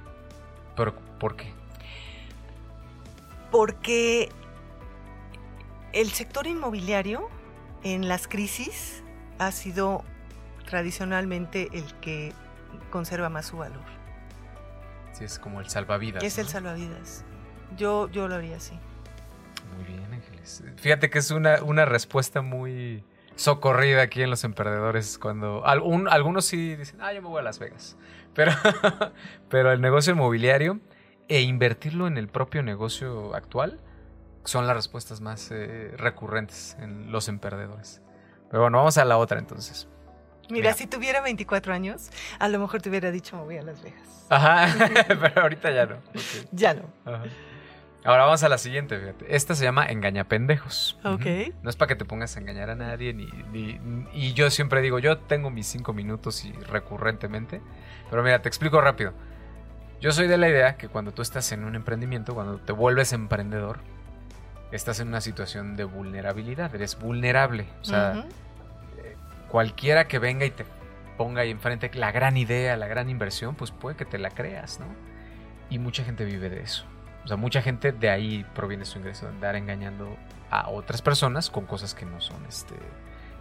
[0.75, 1.53] ¿Pero por qué?
[3.51, 4.31] Porque
[5.93, 7.29] el sector inmobiliario
[7.83, 9.03] en las crisis
[9.39, 10.05] ha sido
[10.67, 12.33] tradicionalmente el que
[12.91, 13.85] conserva más su valor.
[15.13, 16.23] Sí, es como el salvavidas.
[16.23, 17.25] Es el salvavidas.
[17.77, 18.79] Yo, yo lo haría así.
[20.77, 23.05] Fíjate que es una, una respuesta muy
[23.37, 25.19] socorrida aquí en Los Emperdedores.
[25.19, 27.97] Cuando algún- algunos sí dicen, ah, yo me voy a Las Vegas.
[28.35, 28.53] Pero,
[29.49, 30.79] pero el negocio inmobiliario
[31.29, 33.81] e invertirlo en el propio negocio actual
[34.45, 38.01] son las respuestas más eh, recurrentes en Los Emperdedores.
[38.49, 39.89] Pero bueno, vamos a la otra entonces.
[40.49, 40.75] Mira, Mira.
[40.75, 44.27] si tuviera 24 años, a lo mejor te hubiera dicho me voy a Las Vegas.
[44.31, 44.69] Ajá,
[45.09, 45.97] pero ahorita ya no.
[46.53, 46.83] Ya no.
[47.05, 47.25] Ajá.
[48.05, 49.35] Ahora vamos a la siguiente, fíjate.
[49.37, 50.99] Esta se llama engañapendejos.
[51.05, 51.21] Ok.
[51.21, 51.53] Ujú.
[51.63, 53.79] No es para que te pongas a engañar a nadie, ni, ni-
[54.15, 57.61] y yo siempre digo, yo tengo mis cinco minutos y recurrentemente.
[58.09, 59.13] Pero mira, te explico rápido.
[60.01, 63.13] Yo soy de la idea que cuando tú estás en un emprendimiento, cuando te vuelves
[63.13, 63.81] emprendedor,
[64.73, 67.67] estás en una situación de vulnerabilidad, eres vulnerable.
[67.83, 68.29] O sea, Ujú.
[69.51, 70.65] cualquiera que venga y te
[71.19, 74.81] ponga ahí enfrente la gran idea, la gran inversión, pues puede que te la creas,
[74.81, 74.87] ¿no?
[75.69, 76.85] Y mucha gente vive de eso.
[77.25, 80.17] O sea, mucha gente de ahí proviene su ingreso, de andar engañando
[80.51, 82.75] a otras personas con cosas que no son, este,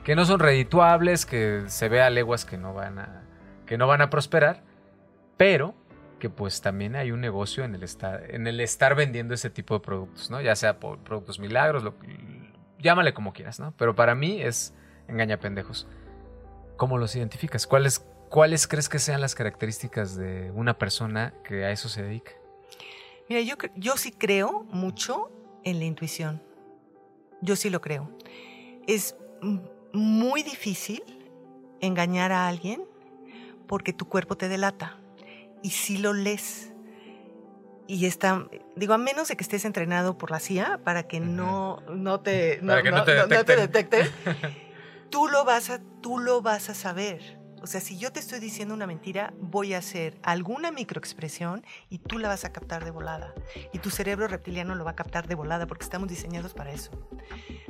[0.04, 3.24] que no son redituables, que se ve a leguas que no van a,
[3.66, 4.64] que no van a prosperar,
[5.38, 5.76] pero
[6.20, 9.76] que pues también hay un negocio en el estar, en el estar vendiendo ese tipo
[9.76, 10.42] de productos, ¿no?
[10.42, 11.96] Ya sea por productos milagros, lo,
[12.78, 13.74] llámale como quieras, ¿no?
[13.78, 14.74] Pero para mí es
[15.08, 15.88] engaña pendejos.
[16.78, 17.68] ¿Cómo los identificas?
[17.68, 22.32] ¿Cuáles, ¿Cuáles crees que sean las características de una persona que a eso se dedica?
[23.30, 25.30] Mira, yo, yo sí creo mucho
[25.64, 26.42] en la intuición.
[27.42, 28.10] Yo sí lo creo.
[28.88, 29.16] Es
[29.94, 31.04] muy difícil
[31.80, 32.84] engañar a alguien
[33.68, 34.98] porque tu cuerpo te delata.
[35.62, 36.74] Y si lo lees.
[37.88, 41.82] Y está, digo, a menos de que estés entrenado por la CIA para que no,
[41.90, 44.08] no te, no te detecten,
[45.10, 47.39] tú lo vas a, tú lo vas a saber.
[47.62, 52.00] O sea, si yo te estoy diciendo una mentira, voy a hacer alguna microexpresión y
[52.00, 53.34] tú la vas a captar de volada.
[53.74, 56.92] Y tu cerebro reptiliano lo va a captar de volada porque estamos diseñados para eso.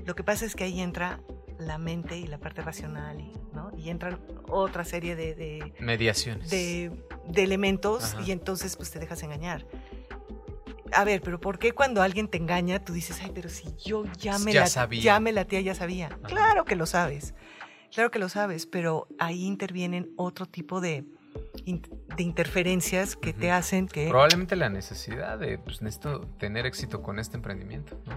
[0.05, 1.21] Lo que pasa es que ahí entra
[1.57, 3.71] la mente y la parte racional, y, ¿no?
[3.77, 6.49] Y entran otra serie de, de, Mediaciones.
[6.49, 6.91] de-
[7.27, 8.21] de elementos Ajá.
[8.25, 9.65] y entonces pues te dejas engañar.
[10.91, 14.05] A ver, pero ¿por qué cuando alguien te engaña tú dices, ay, pero si yo
[14.17, 15.01] ya me Ya la sabía.
[15.03, 16.09] ya me latía, ya sabía?
[16.23, 17.35] Claro que lo sabes,
[17.93, 21.05] claro que lo sabes, pero ahí intervienen otro tipo de,
[21.63, 27.19] de interferencias que te hacen que Probablemente la necesidad de, pues necesito tener éxito con
[27.19, 27.99] este emprendimiento.
[28.05, 28.15] ¿no?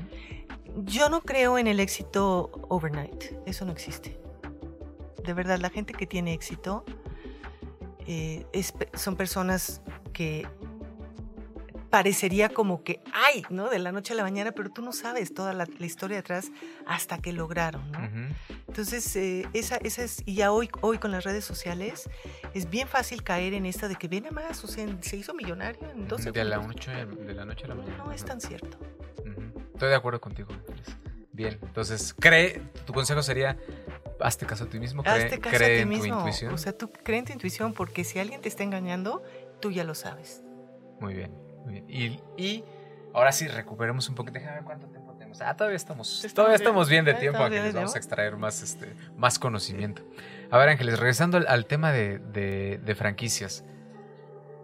[0.84, 4.18] yo no creo en el éxito overnight, eso no existe.
[5.24, 6.84] De verdad, la gente que tiene éxito
[8.06, 10.46] eh, es son personas que
[11.92, 13.68] parecería como que, ay, ¿no?
[13.68, 16.50] De la noche a la mañana, pero tú no sabes toda la, la historia detrás
[16.86, 17.98] hasta que lograron, ¿no?
[17.98, 18.34] Ujú.
[18.66, 22.08] Entonces, eh, esa, esa es, y ya hoy, hoy con las redes sociales,
[22.54, 25.34] es bien fácil caer en esta de que ven a más, o sea, se hizo
[25.34, 27.98] millonario en 12 de, la noche, de la noche a la mañana.
[27.98, 28.28] No es Ajá.
[28.30, 28.78] tan cierto.
[29.18, 29.60] Ujú.
[29.74, 30.48] Estoy de acuerdo contigo.
[31.30, 33.58] Bien, entonces, cree, tu consejo sería,
[34.18, 36.16] hazte caso a ti mismo, cree, Hazte caso a cree ti en tu mismo.
[36.20, 36.54] intuición.
[36.54, 39.22] O sea, tú cree en tu intuición porque si alguien te está engañando,
[39.60, 40.42] tú ya lo sabes.
[40.98, 41.32] Muy bien,
[41.64, 41.84] muy bien.
[41.88, 42.64] Y, y
[43.14, 44.34] ahora sí, recuperemos un poquito.
[44.38, 45.40] Déjame ver cuánto tiempo tenemos.
[45.40, 46.62] Ah, todavía estamos, todavía bien.
[46.62, 50.02] estamos bien de tiempo, de Vamos a extraer más, este, más conocimiento.
[50.50, 53.64] A ver, Ángeles, regresando al, al tema de, de- de franquicias.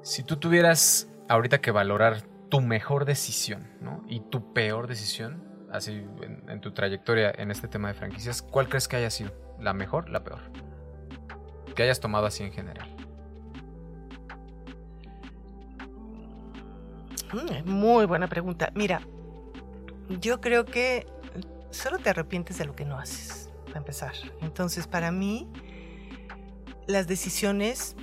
[0.02, 4.02] Si tú tuvieras ahorita que valorar tu mejor decisión, ¿no?
[4.08, 5.92] Y tu peor decisión, así
[6.22, 9.32] en, en tu trayectoria en este tema de franquicias, ¿cuál crees que haya sido?
[9.60, 10.40] ¿La mejor, la peor?
[11.74, 12.94] Que hayas tomado así en general.
[17.32, 18.70] Mm, Muy buena pregunta.
[18.74, 19.02] Mira,
[20.20, 21.06] yo creo que
[21.70, 24.12] solo te arrepientes de lo que no haces, para empezar.
[24.40, 25.48] Entonces, para mí,
[26.86, 27.96] las decisiones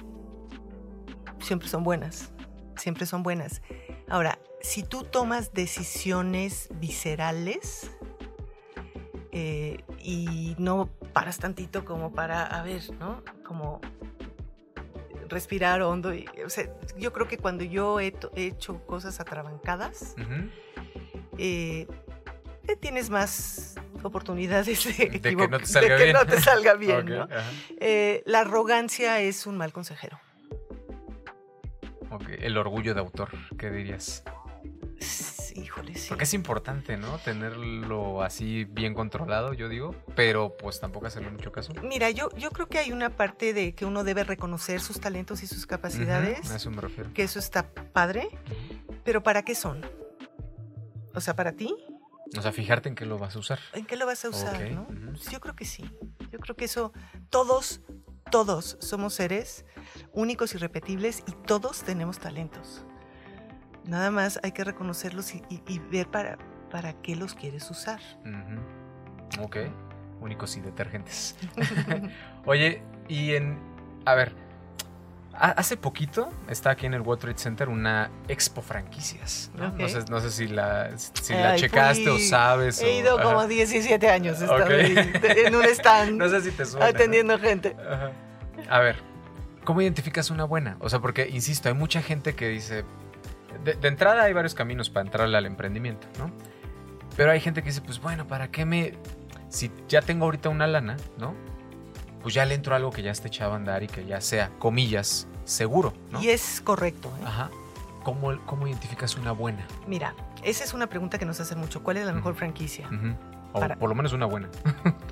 [1.39, 2.31] siempre son buenas,
[2.75, 3.61] siempre son buenas.
[4.07, 7.91] Ahora, si tú tomas decisiones viscerales
[9.31, 13.23] eh, y no paras tantito como para, a ver, ¿no?
[13.43, 13.81] Como
[15.29, 16.13] respirar hondo.
[16.13, 20.15] Y, o sea, yo creo que cuando yo he, hecho cosas atrabancadas,
[21.37, 21.87] eh,
[22.67, 26.13] eh, tienes más oportunidades de, De que no te de salga que bien.
[26.13, 27.27] no te salga bien, ¿no?
[27.79, 30.19] Eh, la arrogancia es un mal consejero.
[32.39, 34.23] El orgullo de autor, ¿qué dirías?
[34.99, 36.09] Sí, Híjole, sí.
[36.09, 37.17] Porque es importante, ¿no?
[37.19, 41.73] Tenerlo así bien controlado, yo digo, pero pues tampoco hacerle mucho caso.
[41.81, 45.43] Mira, yo, yo creo que hay una parte de que uno debe reconocer sus talentos
[45.43, 47.13] y sus capacidades, a eso me refiero.
[47.13, 48.27] que eso está padre,
[49.05, 49.85] pero ¿para qué son?
[51.13, 51.73] O sea, para ti,
[52.37, 53.59] O sea, fijarte en qué lo vas a usar.
[53.73, 54.71] ¿en qué lo vas a usar?
[54.71, 54.87] No?
[54.87, 55.89] Pues Yo creo que sí.
[56.31, 56.91] Yo creo que eso,
[57.29, 57.79] todos,
[58.29, 59.63] todos somos seres
[60.11, 62.84] únicos y repetibles y todos tenemos talentos.
[63.87, 66.37] Nada más hay que reconocerlos y, y- y ver para,
[66.71, 67.99] para qué los quieres usar.
[68.21, 69.43] Ujú.
[69.43, 69.57] Ok,
[70.21, 71.35] únicos y detergentes.
[72.45, 73.57] Oye, y en.
[74.05, 74.33] A ver,
[75.33, 79.51] ha- hace poquito está aquí en el World Trade Center una expo franquicias.
[79.55, 79.71] ¿no?
[79.71, 82.81] No, sé, no sé si la, si la checaste o sabes.
[82.81, 83.47] He o- ido como ajá.
[83.47, 84.95] 17 años ahí,
[85.45, 86.85] en un stand No sé si te suena.
[86.85, 86.89] ¿no?
[86.91, 87.75] atendiendo gente.
[87.89, 88.11] Ajá.
[88.69, 88.97] A ver,
[89.63, 90.77] ¿cómo identificas una buena?
[90.79, 92.83] O sea, porque, insisto, hay mucha gente que dice,
[93.63, 96.31] de, de entrada hay varios caminos para entrarle al emprendimiento, ¿no?
[97.15, 98.93] Pero hay gente que dice, pues bueno, ¿para qué me...
[99.49, 101.33] Si ya tengo ahorita una lana, ¿no?
[102.21, 104.19] Pues ya le entro a algo que ya esté echado a andar y que ya
[104.19, 106.21] sea, comillas, seguro, ¿no?
[106.21, 107.09] Y es correcto.
[107.19, 107.23] ¿eh?
[107.25, 107.49] Ajá.
[108.03, 109.65] ¿Cómo, ¿Cómo identificas una buena?
[109.87, 111.83] Mira, esa es una pregunta que nos hacen mucho.
[111.83, 112.89] ¿Cuál es la mejor franquicia?
[113.53, 114.49] O Para- por lo menos una buena.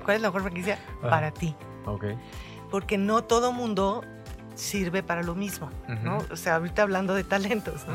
[0.04, 1.10] ¿Cuál es la mejor franquicia Ajá.
[1.10, 1.54] para ti?
[1.86, 2.04] Ok.
[2.70, 4.02] Porque no todo mundo
[4.54, 5.70] sirve para lo mismo,
[6.02, 6.18] ¿no?
[6.30, 7.94] O sea, ahorita hablando de talentos, ¿no?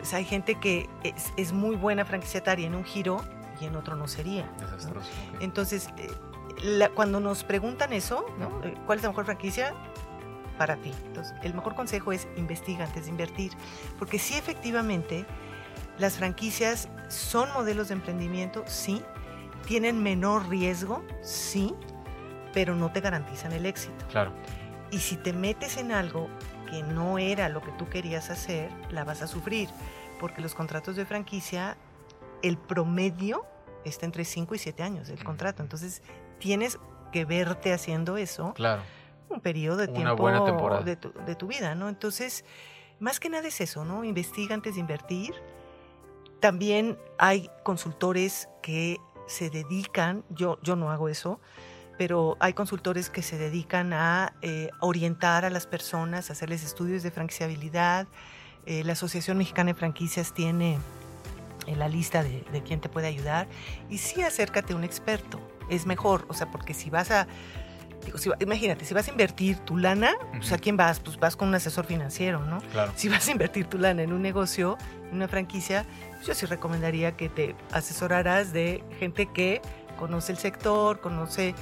[0.00, 3.22] O sea, hay gente que es, es muy buena franquiciataria en un giro
[3.60, 4.50] y en otro no sería.
[4.58, 4.64] ¿no?
[4.66, 5.08] Desastroso.
[5.40, 6.10] Entonces, eh,
[6.64, 8.26] la- cuando nos preguntan eso.
[8.64, 9.72] Eh, ¿cuál es la mejor franquicia?
[10.58, 10.92] Para ti.
[11.06, 13.52] Entonces, el mejor consejo es investiga antes de invertir.
[13.98, 15.24] Porque sí, efectivamente,
[15.98, 19.02] las franquicias son modelos de emprendimiento, sí.
[19.66, 21.74] Tienen menor riesgo, sí.
[22.52, 24.04] Pero no te garantizan el éxito.
[24.10, 24.32] Claro.
[24.92, 26.28] Y si te metes en algo
[26.70, 29.68] que no era lo que tú querías hacer, la vas a sufrir.
[30.20, 31.76] Porque los contratos de franquicia,
[32.42, 33.44] el promedio
[33.84, 35.24] está entre 5 y 7 años del Ujú.
[35.24, 35.62] contrato.
[35.62, 36.02] Entonces,
[36.38, 36.78] tienes
[37.10, 38.82] que verte haciendo eso Claro.
[39.28, 40.82] un periodo de Una tiempo buena temporada.
[40.82, 41.88] De, tu, de tu vida, ¿no?
[41.88, 42.44] Entonces,
[43.00, 44.04] más que nada es eso, ¿no?
[44.04, 45.34] Investiga antes de invertir.
[46.40, 51.40] También hay consultores que se dedican, yo, yo no hago eso,
[51.98, 57.02] pero hay consultores que se dedican a eh, orientar a las personas, a hacerles estudios
[57.02, 58.06] de franquiciabilidad.
[58.66, 60.78] Eh, la Asociación Mexicana de Franquicias tiene
[61.66, 63.46] eh, la lista de, de quién te puede ayudar.
[63.90, 65.40] Y sí, acércate a un experto.
[65.68, 67.26] Es mejor, o sea, porque si vas a
[68.04, 70.54] Digo, si va- imagínate, si vas a invertir tu lana, pues Ujú.
[70.56, 70.98] ¿a quién vas?
[70.98, 72.58] Pues vas con un asesor financiero, ¿no?
[72.72, 72.92] Claro.
[72.96, 74.76] Si vas a invertir tu lana en un negocio,
[75.08, 79.62] en una franquicia, pues yo sí recomendaría que te asesoraras de gente que
[80.00, 81.54] conoce el sector, conoce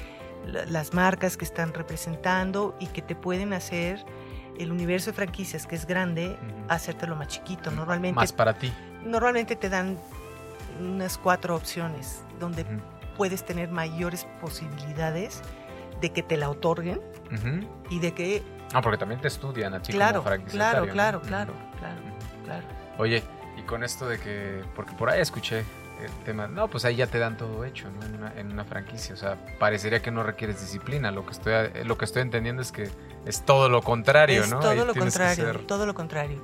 [0.47, 4.05] las marcas que están representando y que te pueden hacer
[4.59, 6.65] el universo de franquicias, que es grande, Ujú.
[6.69, 7.71] hacértelo más chiquito.
[7.71, 8.73] Normalmente, Más para ti.
[9.05, 9.99] normalmente te dan
[10.81, 12.65] unas cuatro opciones donde
[13.17, 15.43] puedes tener mayores posibilidades
[16.01, 17.01] de que te la otorguen
[17.91, 20.93] y de que Ah, porque también te estudian a ti claro, como claro, ¿no?
[20.93, 22.03] claro, claro, claro,
[22.45, 22.67] claro.
[22.99, 23.23] Oye,
[23.59, 25.65] y con esto de que, porque por ahí escuché
[26.05, 28.05] el tema, no, pues ahí ya te dan todo hecho, ¿no?
[28.07, 31.53] En una, en una franquicia, o sea, parecería que no requieres disciplina, lo que estoy,
[31.85, 32.89] lo que estoy entendiendo es que
[33.27, 34.61] es todo lo contrario, es ¿no?
[34.61, 36.43] todo Ahí lo contrario, ser- todo lo contrario.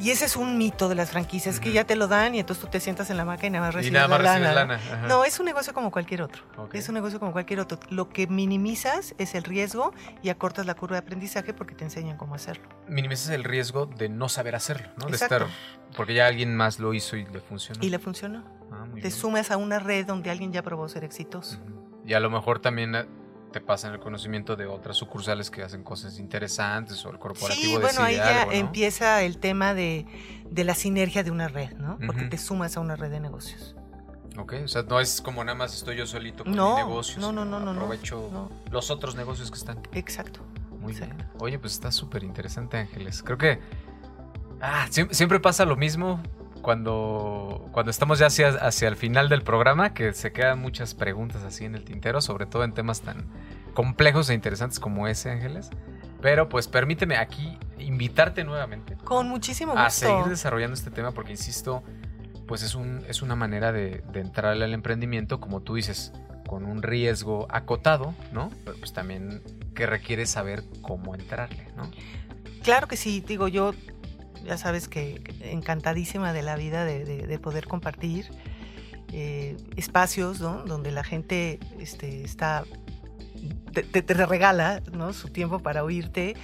[0.00, 1.74] Y ese es un mito de las franquicias, que Ujú.
[1.76, 3.74] ya te lo dan y entonces tú te sientas en la máquina y nada más
[3.74, 5.06] y recibes nada más la recibes lana.
[5.08, 6.42] No, es un negocio como cualquier otro.
[6.72, 7.78] Es un negocio como cualquier otro.
[7.90, 9.92] Lo que minimizas es el riesgo
[10.22, 12.68] y acortas la curva de aprendizaje porque te enseñan cómo hacerlo.
[12.88, 15.06] Minimizas el riesgo de no saber hacerlo, ¿no?
[15.06, 15.46] De estar,
[15.96, 17.78] porque ya alguien más lo hizo y le funcionó.
[17.84, 18.42] Y le funcionó.
[18.72, 19.10] Ah, Te bien.
[19.12, 21.58] sumas a una red donde alguien ya probó ser exitoso.
[22.04, 23.06] Y a lo mejor también eh,
[23.54, 27.80] te pasan el conocimiento de otras sucursales que hacen cosas interesantes o el corporativo Sí,
[27.80, 28.58] bueno, ahí ya algo, ¿no?
[28.58, 30.06] empieza el tema de,
[30.50, 31.96] de la sinergia de una red, ¿no?
[32.04, 33.76] Porque te sumas a una red de negocios.
[34.36, 37.20] Ok, o sea, no es como nada más estoy yo solito con No, mi negocio.
[37.20, 38.50] no, no, no, no, Aprovecho no.
[38.72, 39.78] los otros negocios que están.
[39.92, 40.40] Exacto.
[40.80, 41.14] Muy Exacto.
[41.14, 41.28] bien.
[41.38, 43.22] Oye, pues está súper interesante, Ángeles.
[43.22, 43.60] Creo que
[44.60, 46.20] ah, siem- siempre, pasa lo mismo
[46.64, 51.44] cuando, cuando estamos ya hacia, hacia el final del programa, que se quedan muchas preguntas
[51.44, 53.26] así en el tintero, sobre todo en temas tan
[53.74, 55.70] complejos e interesantes como ese, Ángeles.
[56.20, 59.86] Pero pues permíteme aquí invitarte nuevamente Con muchísimo gusto.
[59.86, 61.84] a seguir desarrollando este tema porque, insisto,
[62.48, 66.12] pues es, un, es una manera de, de entrarle al emprendimiento, como tú dices,
[66.48, 68.50] con un riesgo acotado, ¿no?
[68.64, 69.42] Pero pues también
[69.74, 71.90] que requiere saber cómo entrarle, ¿no?
[72.62, 73.74] Claro que sí, digo yo,
[74.44, 78.30] Ya sabes que encantadísima de la vida de, poder compartir
[79.12, 82.64] eh, espacios donde la gente este, está
[83.72, 85.12] te, regala ¿no?
[85.12, 86.36] su tiempo para oírte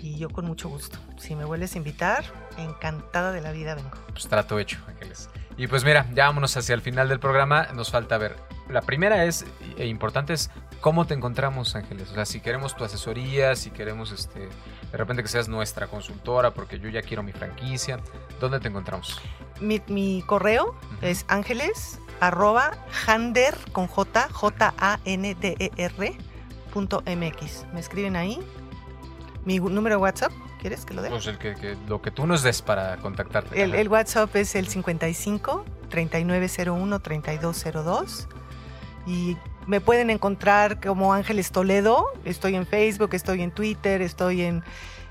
[0.00, 0.98] y yo con mucho gusto.
[1.18, 2.24] Si me vuelves a invitar,
[2.58, 3.96] encantada de la vida vengo.
[4.12, 5.30] Pues trato hecho, Ángeles.
[5.56, 7.68] Y pues mira, ya vámonos hacia el final del programa.
[7.74, 8.36] Nos falta ver.
[8.68, 9.46] La primera es,
[9.78, 12.10] e importante es, ¿cómo te encontramos, Ángeles?
[12.10, 14.48] O sea, si queremos tu asesoría, si queremos este,
[14.94, 17.98] de repente que seas nuestra consultora, porque yo ya quiero mi franquicia,
[18.38, 19.20] ¿dónde te encontramos?
[19.58, 26.16] Mi, correo es ángeles arroba hander con J, J-A-N-D-E-R
[26.72, 27.64] punto MX.
[27.72, 28.38] Me escriben ahí.
[29.44, 31.10] Mi número de WhatsApp ¿Quieres que lo dé?
[31.10, 33.60] Pues el que, lo que tú nos des para contactarte.
[33.60, 38.28] El, WhatsApp es el 55 3901 3202
[39.06, 39.36] y
[39.66, 42.06] me pueden encontrar como Ángeles Toledo.
[42.24, 44.62] Estoy en Facebook, estoy en Twitter, estoy en,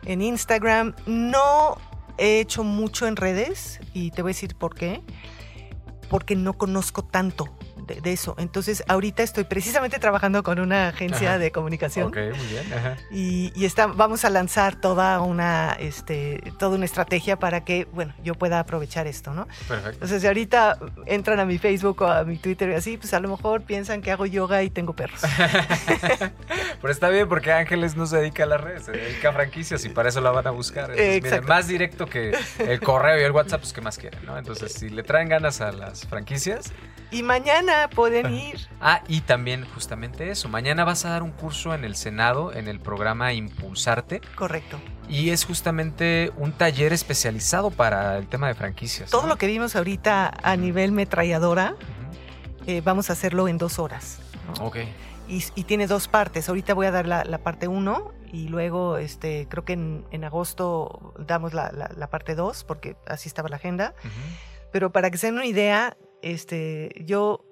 [0.06, 0.96] en Instagram.
[1.06, 1.78] No
[2.18, 5.02] he hecho mucho en redes y te voy a decir por qué.
[6.10, 7.50] Porque no conozco tanto
[7.86, 8.36] de, eso.
[8.38, 12.08] Entonces, ahorita estoy precisamente trabajando con una agencia de comunicación.
[12.08, 12.64] Ok, muy bien.
[13.12, 18.36] Y, está, vamos a lanzar toda una, este, toda una estrategia para que, bueno, yo
[18.36, 19.48] pueda aprovechar esto, ¿no?
[19.68, 19.92] Perfecto.
[19.92, 23.20] Entonces, si ahorita entran a mi Facebook o a mi Twitter y así, pues a
[23.20, 25.22] lo mejor piensan que hago yoga y tengo perros.
[26.82, 29.84] Pero está bien porque Ángeles no se dedica a las redes, se dedica a franquicias
[29.86, 30.92] y para eso la van a buscar.
[30.92, 34.38] miren, más directo que el correo y el WhatsApp, pues que más quieren, ¿no?
[34.38, 36.72] Entonces, si le traen ganas a las franquicias.
[37.14, 38.68] Y mañana pueden ir.
[38.82, 40.49] Ah, y también justamente eso.
[40.49, 44.20] Mañana vas a dar un curso en el Senado, en el programa Impulsarte.
[44.36, 44.80] Correcto.
[45.07, 49.11] Y es justamente un taller especializado para el tema de franquicias.
[49.11, 51.76] Todo lo que vimos ahorita a nivel metralladora,
[52.66, 54.20] eh, vamos a hacerlo en dos horas.
[54.59, 54.78] Ok.
[55.28, 56.49] Y, tiene dos partes.
[56.49, 61.53] Ahorita voy a dar la, parte uno y luego este, creo que en, agosto damos
[61.53, 63.93] la, parte dos porque así estaba la agenda.
[64.72, 67.46] Pero para que se den una idea, este, yo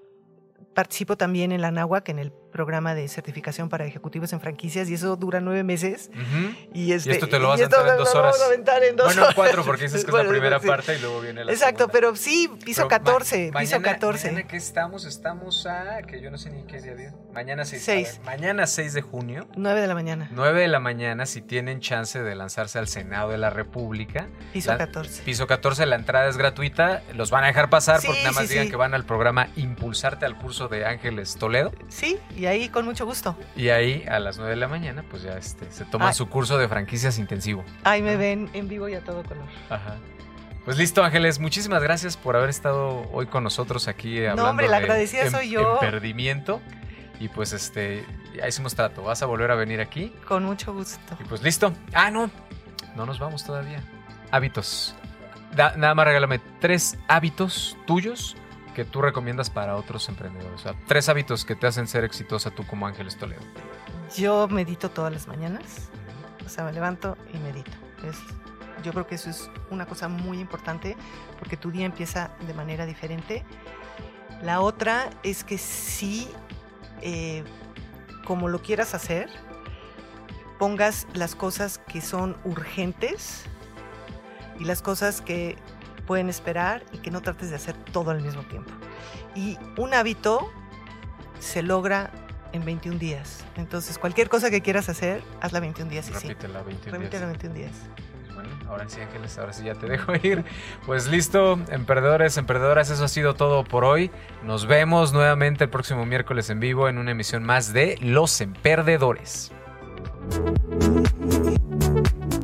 [0.73, 4.95] participo también en la NAWAC, en el programa de certificación para ejecutivos en franquicias, y
[4.95, 6.11] eso dura nueve meses.
[6.73, 9.35] y, este, esto te lo vas a aventar en dos horas.
[9.35, 12.15] bueno, cuatro, porque dices que es la primera parte y luego viene la Exacto, pero
[12.15, 14.27] sí, piso 14, piso 14.
[14.27, 17.13] Mañana que estamos, estamos a, que yo no sé ni qué día día.
[17.33, 18.21] Mañana 6.
[18.25, 19.47] mañana 6 de junio.
[19.55, 20.29] 9 de la mañana.
[20.31, 24.27] 9 de la mañana, si tienen chance de lanzarse al Senado de la República.
[24.53, 25.23] Piso 14.
[25.23, 27.03] Piso 14, la entrada es gratuita.
[27.15, 30.37] Los van a dejar pasar porque nada más digan que van al programa Impulsarte al
[30.37, 31.71] curso de Ángeles Toledo.
[31.89, 33.35] Sí, y ahí con mucho gusto.
[33.55, 36.57] Y ahí a las 9 de la mañana, pues ya este, se toma su curso
[36.57, 37.63] de franquicias intensivo.
[37.83, 39.45] Ahí me ven en vivo y a todo color.
[39.69, 39.97] Ajá.
[40.65, 44.67] Pues listo, Ángeles, muchísimas gracias por haber estado hoy con nosotros aquí hablando no, hombre,
[44.67, 45.77] la agradecida de soy yo.
[45.79, 46.61] perdimiento.
[47.19, 48.03] Y pues este,
[48.35, 49.03] ya hicimos trato.
[49.03, 50.11] ¿Vas a volver a venir aquí?
[50.27, 51.15] Con mucho gusto.
[51.19, 51.73] Y pues listo.
[51.93, 52.31] Ah, no.
[52.95, 53.83] No nos vamos todavía.
[54.31, 54.95] Hábitos.
[55.55, 58.35] nada más regálame tres hábitos tuyos
[58.73, 60.59] que tú recomiendas para otros emprendedores?
[60.59, 63.41] O sea, tres hábitos que te hacen ser exitosa tú como Ángeles Toledo.
[64.15, 65.89] Yo medito todas las mañanas.
[66.45, 67.71] O sea, me levanto y medito.
[68.07, 68.17] Es,
[68.83, 70.97] yo creo que eso es una cosa muy importante
[71.39, 73.43] porque tu día empieza de manera diferente.
[74.41, 76.29] La otra es que sí,
[77.01, 77.43] eh,
[78.25, 79.29] como lo quieras hacer,
[80.57, 83.45] pongas las cosas que son urgentes
[84.59, 85.57] y las cosas que
[86.01, 88.71] pueden esperar y que no trates de hacer todo al mismo tiempo.
[89.35, 90.51] Y un hábito
[91.39, 92.11] se logra
[92.53, 93.45] en 21 días.
[93.55, 96.65] Entonces, cualquier cosa que quieras hacer, hazla 21 días y Repítela sí.
[96.65, 97.71] 21 Repítela 21 días.
[98.33, 100.43] Bueno, ahora sí, Ángeles, ahora sí ya te dejo ir.
[100.85, 104.11] Pues listo, emprendedores, emprendedoras, eso ha sido todo por hoy.
[104.43, 109.51] Nos vemos nuevamente el próximo miércoles en vivo en una emisión más de Los Emperdedores.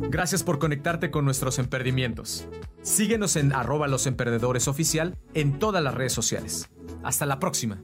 [0.02, 2.48] Gracias por conectarte con nuestros emperdimientos.
[2.82, 4.06] Síguenos en arroba los
[4.68, 6.70] oficial en todas las redes sociales.
[7.02, 7.82] Hasta la próxima.